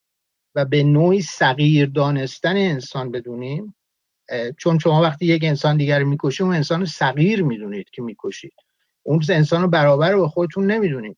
و 0.56 0.66
به 0.66 0.84
نوعی 0.84 1.22
صغیر 1.22 1.86
دانستن 1.86 2.58
انسان 2.58 3.12
بدونیم 3.12 3.76
چون 4.58 4.80
شما 4.80 5.02
وقتی 5.02 5.26
یک 5.26 5.44
انسان 5.44 5.78
دیگر 5.78 6.04
می‌کشید 6.04 6.46
اون 6.46 6.56
انسان 6.56 6.86
صغیر 6.86 7.44
می‌دونید 7.44 7.90
که 7.90 8.02
می‌کشید. 8.02 8.54
اون 9.08 9.22
انسان 9.30 9.62
رو 9.62 9.68
برابر 9.68 10.16
با 10.16 10.28
خودتون 10.28 10.72
نمی‌دونید. 10.72 11.18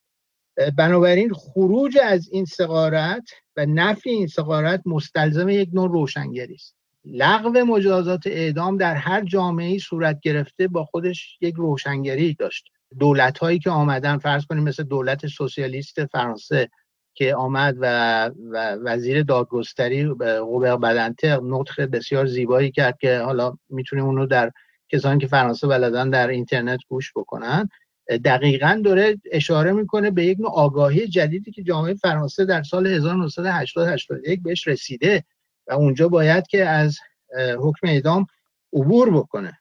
بنابراین 0.77 1.33
خروج 1.33 1.97
از 2.03 2.29
این 2.31 2.45
سقارت 2.45 3.29
و 3.57 3.65
نفی 3.65 4.09
این 4.09 4.27
سقارت 4.27 4.81
مستلزم 4.85 5.49
یک 5.49 5.69
نوع 5.73 5.91
روشنگری 5.91 6.53
است. 6.53 6.75
لغو 7.05 7.49
مجازات 7.49 8.27
اعدام 8.27 8.77
در 8.77 8.95
هر 8.95 9.23
جامعه 9.23 9.77
صورت 9.77 10.19
گرفته 10.21 10.67
با 10.67 10.85
خودش 10.85 11.37
یک 11.41 11.55
روشنگری 11.55 12.33
داشت. 12.33 12.65
دولت 12.99 13.37
هایی 13.37 13.59
که 13.59 13.69
آمدن 13.69 14.17
فرض 14.17 14.45
کنیم 14.45 14.63
مثل 14.63 14.83
دولت 14.83 15.27
سوسیالیست 15.27 16.05
فرانسه 16.05 16.69
که 17.13 17.35
آمد 17.35 17.75
و, 17.79 18.25
و 18.51 18.75
وزیر 18.83 19.23
دادگستری 19.23 20.03
روبر 20.03 20.77
بدنته 20.77 21.39
نطق 21.43 21.81
بسیار 21.81 22.25
زیبایی 22.25 22.71
کرد 22.71 22.97
که 22.97 23.19
حالا 23.19 23.57
می‌تونیم 23.69 24.05
اونو 24.05 24.25
در 24.25 24.51
کسانی 24.91 25.19
که 25.19 25.27
فرانسه 25.27 25.67
بلدن 25.67 26.09
در 26.09 26.27
اینترنت 26.27 26.79
گوش 26.87 27.11
بکنن. 27.15 27.69
دقیقا 28.17 28.81
داره 28.85 29.21
اشاره 29.31 29.71
می‌کنه 29.71 30.11
به 30.11 30.25
یک 30.25 30.39
نوع 30.39 30.51
آگاهی 30.51 31.07
جدیدی 31.07 31.51
که 31.51 31.63
جامعه 31.63 31.93
فرانسه 31.93 32.45
در 32.45 32.63
سال 32.63 32.87
1980 32.87 33.87
81 33.87 34.41
بهش 34.43 34.67
رسیده 34.67 35.23
و 35.67 35.73
اونجا 35.73 36.07
باید 36.07 36.47
که 36.47 36.65
از 36.65 36.97
حکم 37.59 37.87
اعدام 37.87 38.27
عبور 38.73 39.09
بکنه 39.09 39.59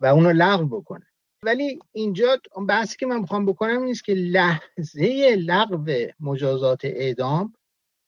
و 0.00 0.06
اونو 0.06 0.32
لغو 0.32 0.80
بکنه. 0.80 1.06
ولی 1.42 1.78
اینجا 1.92 2.40
بحثی 2.68 2.96
که 2.96 3.06
من 3.06 3.20
می‌خوام 3.20 3.46
بکنم 3.46 3.82
این 3.82 3.94
که 4.04 4.14
لحظه 4.14 5.36
لغو 5.38 5.90
مجازات 6.20 6.84
اعدام 6.84 7.54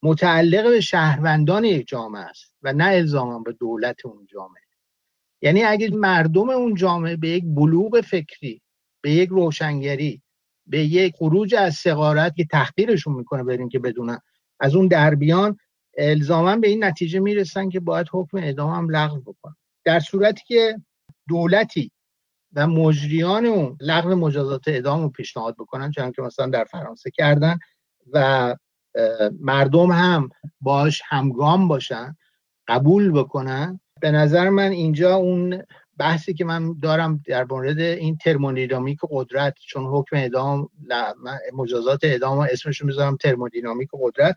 متعلق 0.02 0.64
به 0.64 0.80
شهروندان 0.80 1.64
یک 1.64 1.88
جامعه 1.88 2.22
است 2.22 2.54
و 2.62 2.72
نه 2.72 2.84
الزاما 2.84 3.38
به 3.38 3.52
دولت 3.52 4.06
اون 4.06 4.26
جامعه. 4.26 4.62
یعنی 5.42 5.62
اگه 5.62 5.90
مردم 5.90 6.50
اون 6.50 6.74
جامعه 6.74 7.16
به 7.16 7.28
یک 7.28 7.44
بلوغ 7.46 8.00
فکری 8.00 8.62
به 9.00 9.10
یک 9.10 9.28
روشنگری 9.28 10.22
به 10.66 10.84
یک 10.84 11.14
خروج 11.16 11.54
از 11.54 11.74
سقارت 11.74 12.36
که 12.36 12.44
تحقیرشون 12.44 13.14
می‌کنه 13.14 13.42
بریم 13.42 13.68
که 13.68 13.78
بدونن. 13.78 14.18
از 14.60 14.74
اون 14.74 14.86
دربیان 14.86 15.58
الزاما 15.98 16.56
به 16.56 16.68
این 16.68 16.84
نتیجه 16.84 17.20
می‌رسن 17.20 17.68
که 17.68 17.80
باید 17.80 18.06
حکم 18.12 18.36
اعدام 18.36 18.70
هم 18.70 18.90
لغو 18.90 19.20
بکنن. 19.20 19.56
در 19.84 20.00
صورتی 20.00 20.42
که 20.46 20.76
دولتی 21.28 21.90
و 22.52 22.66
مجریان 22.66 23.46
اون 23.46 23.76
لغو 23.80 24.14
مجازات 24.14 24.68
اعدام 24.68 25.02
رو 25.02 25.08
پیشنهاد 25.08 25.54
بکنن 25.54 25.90
چون 25.90 26.12
که 26.12 26.22
مثلا 26.22 26.46
در 26.46 26.64
فرانسه 26.64 27.10
کردن 27.10 27.58
و 28.12 28.56
مردم 29.40 29.90
هم 29.90 30.28
باش 30.60 31.02
همگام 31.04 31.68
باشن 31.68 32.16
قبول 32.68 33.12
بکنن 33.12 33.80
به 34.00 34.10
نظر 34.10 34.48
من 34.48 34.70
اینجا 34.70 35.14
اون 35.14 35.62
بحثی 35.98 36.34
که 36.34 36.44
من 36.44 36.78
دارم 36.82 37.22
در 37.26 37.44
مورد 37.50 37.78
این 37.80 38.16
ترمودینامیک 38.16 38.98
قدرت 39.10 39.54
چون 39.66 39.86
حکم 39.86 40.16
اعدام 40.16 40.68
مجازات 41.52 42.04
اعدام 42.04 42.38
اسمش 42.38 42.80
رو 42.80 42.86
می‌ذارم 42.86 43.16
ترمودینامیک 43.16 43.88
قدرت. 43.92 44.34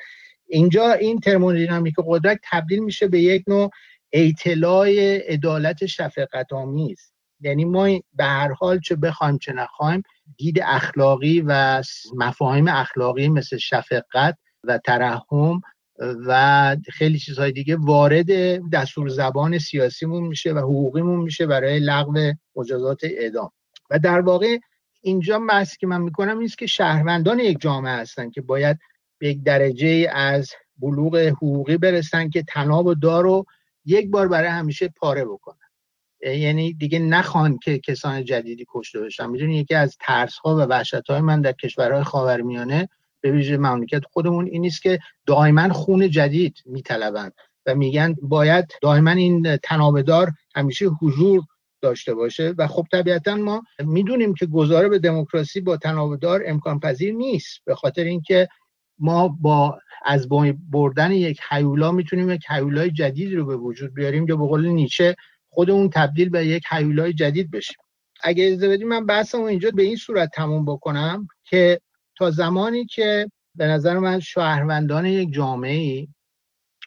اینجا 0.47 0.91
این 0.91 1.19
ترمودینامیک 1.19 1.95
قدرت 2.05 2.39
تبدیل 2.43 2.79
میشه 2.79 3.07
به 3.07 3.19
یک 3.19 3.43
نوع 3.47 3.69
اطلاع 4.11 4.89
عدالت 5.27 5.85
شفقت 5.85 6.53
آمیز 6.53 7.11
یعنی 7.41 7.65
ما 7.65 7.85
به 8.13 8.23
هر 8.23 8.51
حال 8.51 8.79
چه 8.79 8.95
بخوایم 8.95 9.37
چه 9.37 9.53
نخوایم 9.53 10.03
دید 10.37 10.59
اخلاقی 10.63 11.43
و 11.47 11.83
مفاهیم 12.15 12.67
اخلاقی 12.67 13.29
مثل 13.29 13.57
شفقت 13.57 14.37
و 14.63 14.77
ترحم 14.77 15.61
و 16.01 16.75
خیلی 16.89 17.19
چیزهای 17.19 17.51
دیگه 17.51 17.75
وارد 17.75 18.27
دستور 18.69 19.09
زبان 19.09 19.57
سیاسیمون 19.57 20.23
میشه 20.23 20.53
و 20.53 20.57
حقوقیمون 20.57 21.19
میشه 21.19 21.45
برای 21.45 21.79
لغو 21.79 22.31
مجازات 22.55 22.99
اعدام. 23.03 23.51
و 23.89 23.99
در 23.99 24.21
واقع 24.21 24.57
اینجا 25.01 25.39
بحثی 25.39 25.77
که 25.77 25.87
من 25.87 26.01
می‌کنم 26.01 26.37
نیست 26.37 26.57
که 26.57 26.65
شهروندان 26.65 27.39
یک 27.39 27.61
جامعه 27.61 27.93
هستن 27.93 28.29
که 28.29 28.41
باید 28.41 28.79
به 29.17 29.29
یک 29.29 29.43
درجه 29.43 30.09
از 30.13 30.49
بلوغ 30.77 31.15
حقوقی 31.15 31.77
برسن 31.77 32.29
که 32.29 32.43
تناب 32.43 32.85
و 32.85 32.95
رو 33.21 33.45
یک 33.85 34.09
بار 34.09 34.27
برای 34.27 34.49
همیشه 34.49 34.87
پاره 34.87 35.25
بکنن. 35.25 35.55
یعنی 36.21 36.73
دیگه 36.73 36.99
نخوان 36.99 37.57
که 37.57 37.79
کسان 37.79 38.25
جدیدی 38.25 38.65
کشته 38.73 38.99
بشن. 39.01 39.29
می‌دونی 39.29 39.57
یکی 39.57 39.75
از 39.75 39.97
ترس 39.99 40.37
ها 40.37 40.55
و 40.55 40.59
وحشت 40.59 41.09
های 41.09 41.21
من 41.21 41.41
در 41.41 41.51
کشورهای 41.51 42.03
خاورمیانه 42.03 42.89
به 43.21 43.31
ویژه 43.31 43.57
مملکت 43.57 44.01
خودمون 44.11 44.45
این 44.45 44.61
نیست 44.61 44.81
که 44.81 44.99
دائما 45.25 45.73
خون 45.73 46.09
جدید 46.09 46.57
میطلبند 46.65 47.33
و 47.65 47.75
میگن 47.75 48.15
باید 48.21 48.71
دائما 48.81 49.11
این 49.11 49.57
تنابدار 49.57 50.31
همیشه 50.55 50.85
حضور 50.85 51.43
داشته 51.81 52.13
باشه 52.13 52.53
و 52.57 52.67
خب 52.67 52.85
طبیعتا 52.91 53.35
ما 53.35 53.63
می‌دونیم 53.79 54.33
که 54.33 54.45
گذاره 54.45 54.89
به 54.89 54.99
دموکراسی 54.99 55.61
با 55.61 55.77
تنابدار 55.77 56.43
امکان 56.45 56.79
پذیر 56.79 57.13
نیست 57.13 57.59
به 57.65 57.75
خاطر 57.75 58.03
اینکه 58.03 58.47
ما 58.99 59.27
با 59.27 59.79
از 60.05 60.29
بردن 60.71 61.11
یک 61.11 61.39
حیولا 61.49 61.91
می‌تونیم 61.91 62.29
یک 62.29 62.45
حیولای 62.49 62.91
جدید 62.91 63.33
رو 63.33 63.45
به 63.45 63.55
وجود 63.55 63.93
بیاریم 63.93 64.27
یا 64.27 64.35
به 64.35 64.47
قول 64.47 64.67
نیچه 64.67 65.15
خودمون 65.49 65.89
تبدیل 65.89 66.29
به 66.29 66.45
یک 66.45 66.63
حیولای 66.69 67.13
جدید 67.13 67.51
بشیم. 67.51 67.77
اگه 68.23 68.47
اجازه 68.47 68.69
بدیم 68.69 68.87
من 68.87 69.05
بحثمو 69.05 69.43
اینجا 69.43 69.71
به 69.71 69.83
این 69.83 69.95
صورت 69.95 70.31
تموم 70.33 70.65
بکنم 70.65 71.27
که 71.43 71.81
تا 72.21 72.31
زمانی 72.31 72.85
که 72.85 73.31
به 73.55 73.67
نظر 73.67 73.99
من 73.99 74.19
شهروندان 74.19 75.05
یک 75.05 75.33
جامعه 75.33 75.77
ای 75.77 76.07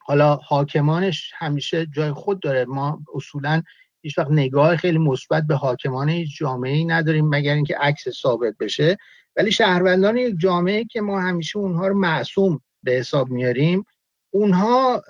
حالا 0.01 0.37
حاکمانش 0.37 1.33
همیشه 1.35 1.87
جای 1.87 2.13
خود 2.13 2.41
داره. 2.41 2.65
ما 2.65 3.03
اصولا 3.15 3.63
هیچ 4.03 4.19
وقت 4.19 4.31
نگاه 4.31 4.77
خیلی 4.77 4.99
مثبت 4.99 5.45
به 5.47 5.55
حاکمان 5.55 6.09
هیچ 6.09 6.39
جامعه 6.39 6.73
ای 6.73 6.85
نداریم 6.85 7.29
مگر 7.29 7.55
اینکه 7.55 7.79
عکس 7.79 8.09
ثابت 8.09 8.55
بشه. 8.61 8.97
ولی 9.37 9.53
شهروندان 9.53 10.17
یک 10.17 10.35
جامعه 10.39 10.85
که 10.85 11.01
ما 11.01 11.21
همیشه 11.21 11.59
اونها 11.59 11.87
رو 11.87 11.99
معصوم 11.99 12.61
به 12.83 12.93
حساب 12.93 13.29
میاریم 13.31 13.85
اونها 14.31 15.03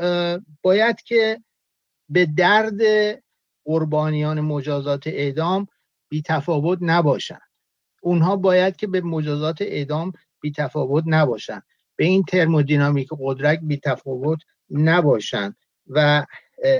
باید 0.62 1.02
که 1.02 1.40
به 2.08 2.26
درد 2.26 2.80
قربانیان 3.64 4.40
مجازات 4.40 5.06
اعدام 5.06 5.66
بی 6.08 6.22
تفاوت 6.22 6.78
نباشند 6.80 7.53
اونها 8.04 8.36
باید 8.36 8.76
که 8.76 8.86
به 8.86 9.00
مجازات 9.00 9.62
اعدام 9.62 10.12
بی 10.40 10.52
تفاوت 10.52 11.04
نباشند 11.06 11.62
به 11.96 12.04
این 12.04 12.22
ترمودینامیک 12.22 13.08
قدرت 13.20 13.58
بی 13.62 13.76
تفاوت 13.76 14.38
نباشند 14.70 15.56
و 15.86 16.26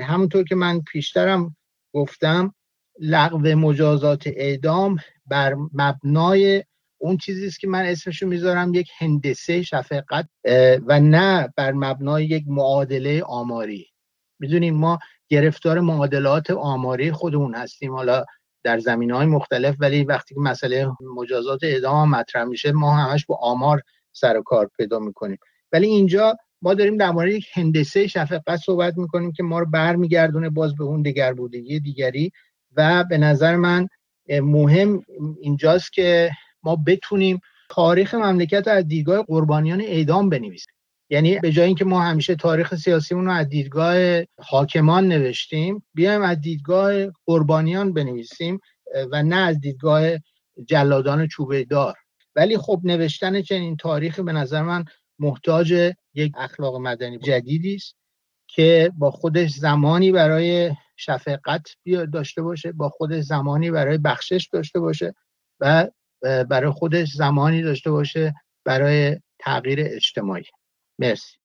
همونطور 0.02 0.44
که 0.44 0.54
من 0.54 0.80
پیشترم 0.80 1.56
گفتم 1.92 2.54
لغو 3.00 3.38
مجازات 3.38 4.26
اعدام 4.26 4.96
بر 5.26 5.54
مبنای 5.74 6.64
اون 6.98 7.16
چیزی 7.16 7.46
است 7.46 7.60
که 7.60 7.68
من 7.68 7.84
اسمشو 7.84 8.26
می‌ذارم 8.26 8.74
یک 8.74 8.90
هندسه 8.98 9.62
شفقت 9.62 10.28
و 10.87 11.00
نه 11.00 11.52
بر 11.56 11.72
مبنای 11.72 12.24
یک 12.24 12.44
معادله 12.46 13.22
آماری. 13.22 13.87
می‌دونیم 14.38 14.74
ما 14.74 14.98
گرفتار 15.28 15.80
معادلات 15.80 16.50
آماری 16.50 17.12
خودمون 17.12 17.54
هستیم. 17.54 17.92
حالا 17.92 18.24
در 18.64 18.79
زمین 18.79 19.11
های 19.11 19.27
مختلف 19.27 19.77
ولی 19.79 20.05
وقتی 20.05 20.35
که 20.35 20.40
مسئله 20.40 20.90
مجازات 21.16 21.61
اعدام 21.62 22.11
مطرح 22.11 22.44
میشه 22.44 22.72
ما 22.72 22.96
همش 22.96 23.27
با 23.27 23.37
آمار 23.37 23.81
سر 24.12 24.37
و 24.37 24.42
کار 24.42 24.70
پیدا 24.77 24.98
می‌کنیم. 24.98 25.38
ولی 25.72 25.87
اینجا 25.87 26.37
ما 26.62 26.74
داریم 26.74 26.96
در 26.96 27.11
مورد 27.11 27.33
یک 27.33 27.46
هندسه 27.53 28.07
شفقت 28.07 28.57
صحبت 28.57 28.98
می‌کنیم 28.98 29.33
که 29.33 29.42
ما 29.42 29.59
رو 29.59 29.66
برمیگردونه 29.66 30.50
باز 30.50 30.74
به 30.74 30.85
اون 30.85 31.03
دیگر 31.03 31.33
بودگی 31.33 31.81
دیگری 31.81 32.33
و 32.77 33.05
به 33.11 33.18
نظر 33.18 33.57
من 33.57 33.88
مهم 34.29 35.03
اینجاست 35.40 35.92
که 35.92 36.31
ما 36.62 36.77
بتونیم 36.87 37.40
تاریخ 37.68 38.14
مملکت 38.14 38.68
از 38.68 38.88
دیدگاه 38.88 39.22
قربانیان 39.22 39.81
اعدام 39.81 40.29
بنویسیم. 40.29 40.73
یعنی 41.14 41.38
به 41.38 41.53
جای 41.53 41.66
اینکه 41.66 41.85
ما 41.85 42.03
همیشه 42.03 42.35
تاریخ 42.35 42.74
سیاسیمون 42.74 43.24
رو 43.24 43.33
از 43.33 43.48
دیدگاه 43.48 44.22
حاکمان 44.38 45.09
نوشتیم 45.09 45.83
بیایم 45.94 46.22
از 46.22 46.40
دیدگاه 46.40 46.92
قربانیان 47.27 47.92
بنویسیم 47.92 48.61
و 49.12 49.22
نه 49.22 49.37
از 49.37 49.61
دیدگاه 49.61 50.03
جلادان 50.66 51.27
چوبه 51.27 51.64
دار 51.64 51.94
ولی 52.37 52.59
خب 52.59 52.81
نوشتن 52.85 53.42
چنین 53.42 53.77
تاریخی 53.77 54.22
به 54.22 54.33
نظر 54.33 54.62
من 54.62 54.85
محتاج 55.18 55.92
یک 56.14 56.33
اخلاق 56.37 56.77
مدنی 56.77 57.18
جدیدی 57.18 57.74
است 57.74 57.96
که 58.48 58.92
با 58.98 59.11
خودش 59.11 59.50
زمانی 59.50 60.12
برای 60.12 60.72
شفقت 60.96 61.68
داشته 62.12 62.42
باشه 62.42 62.72
با 62.72 62.88
خودش 62.88 63.24
زمانی 63.24 63.70
برای 63.70 63.98
بخشش 63.98 64.48
داشته 64.53 64.81
باشه 64.81 65.14
و 65.61 65.88
برای 66.22 66.70
خودش 66.70 67.12
زمانی 67.12 67.62
داشته 67.62 67.90
باشه 67.90 68.35
برای 68.64 69.20
تغییر 69.38 69.79
اجتماعی. 69.81 70.44
مرسی. 70.98 71.38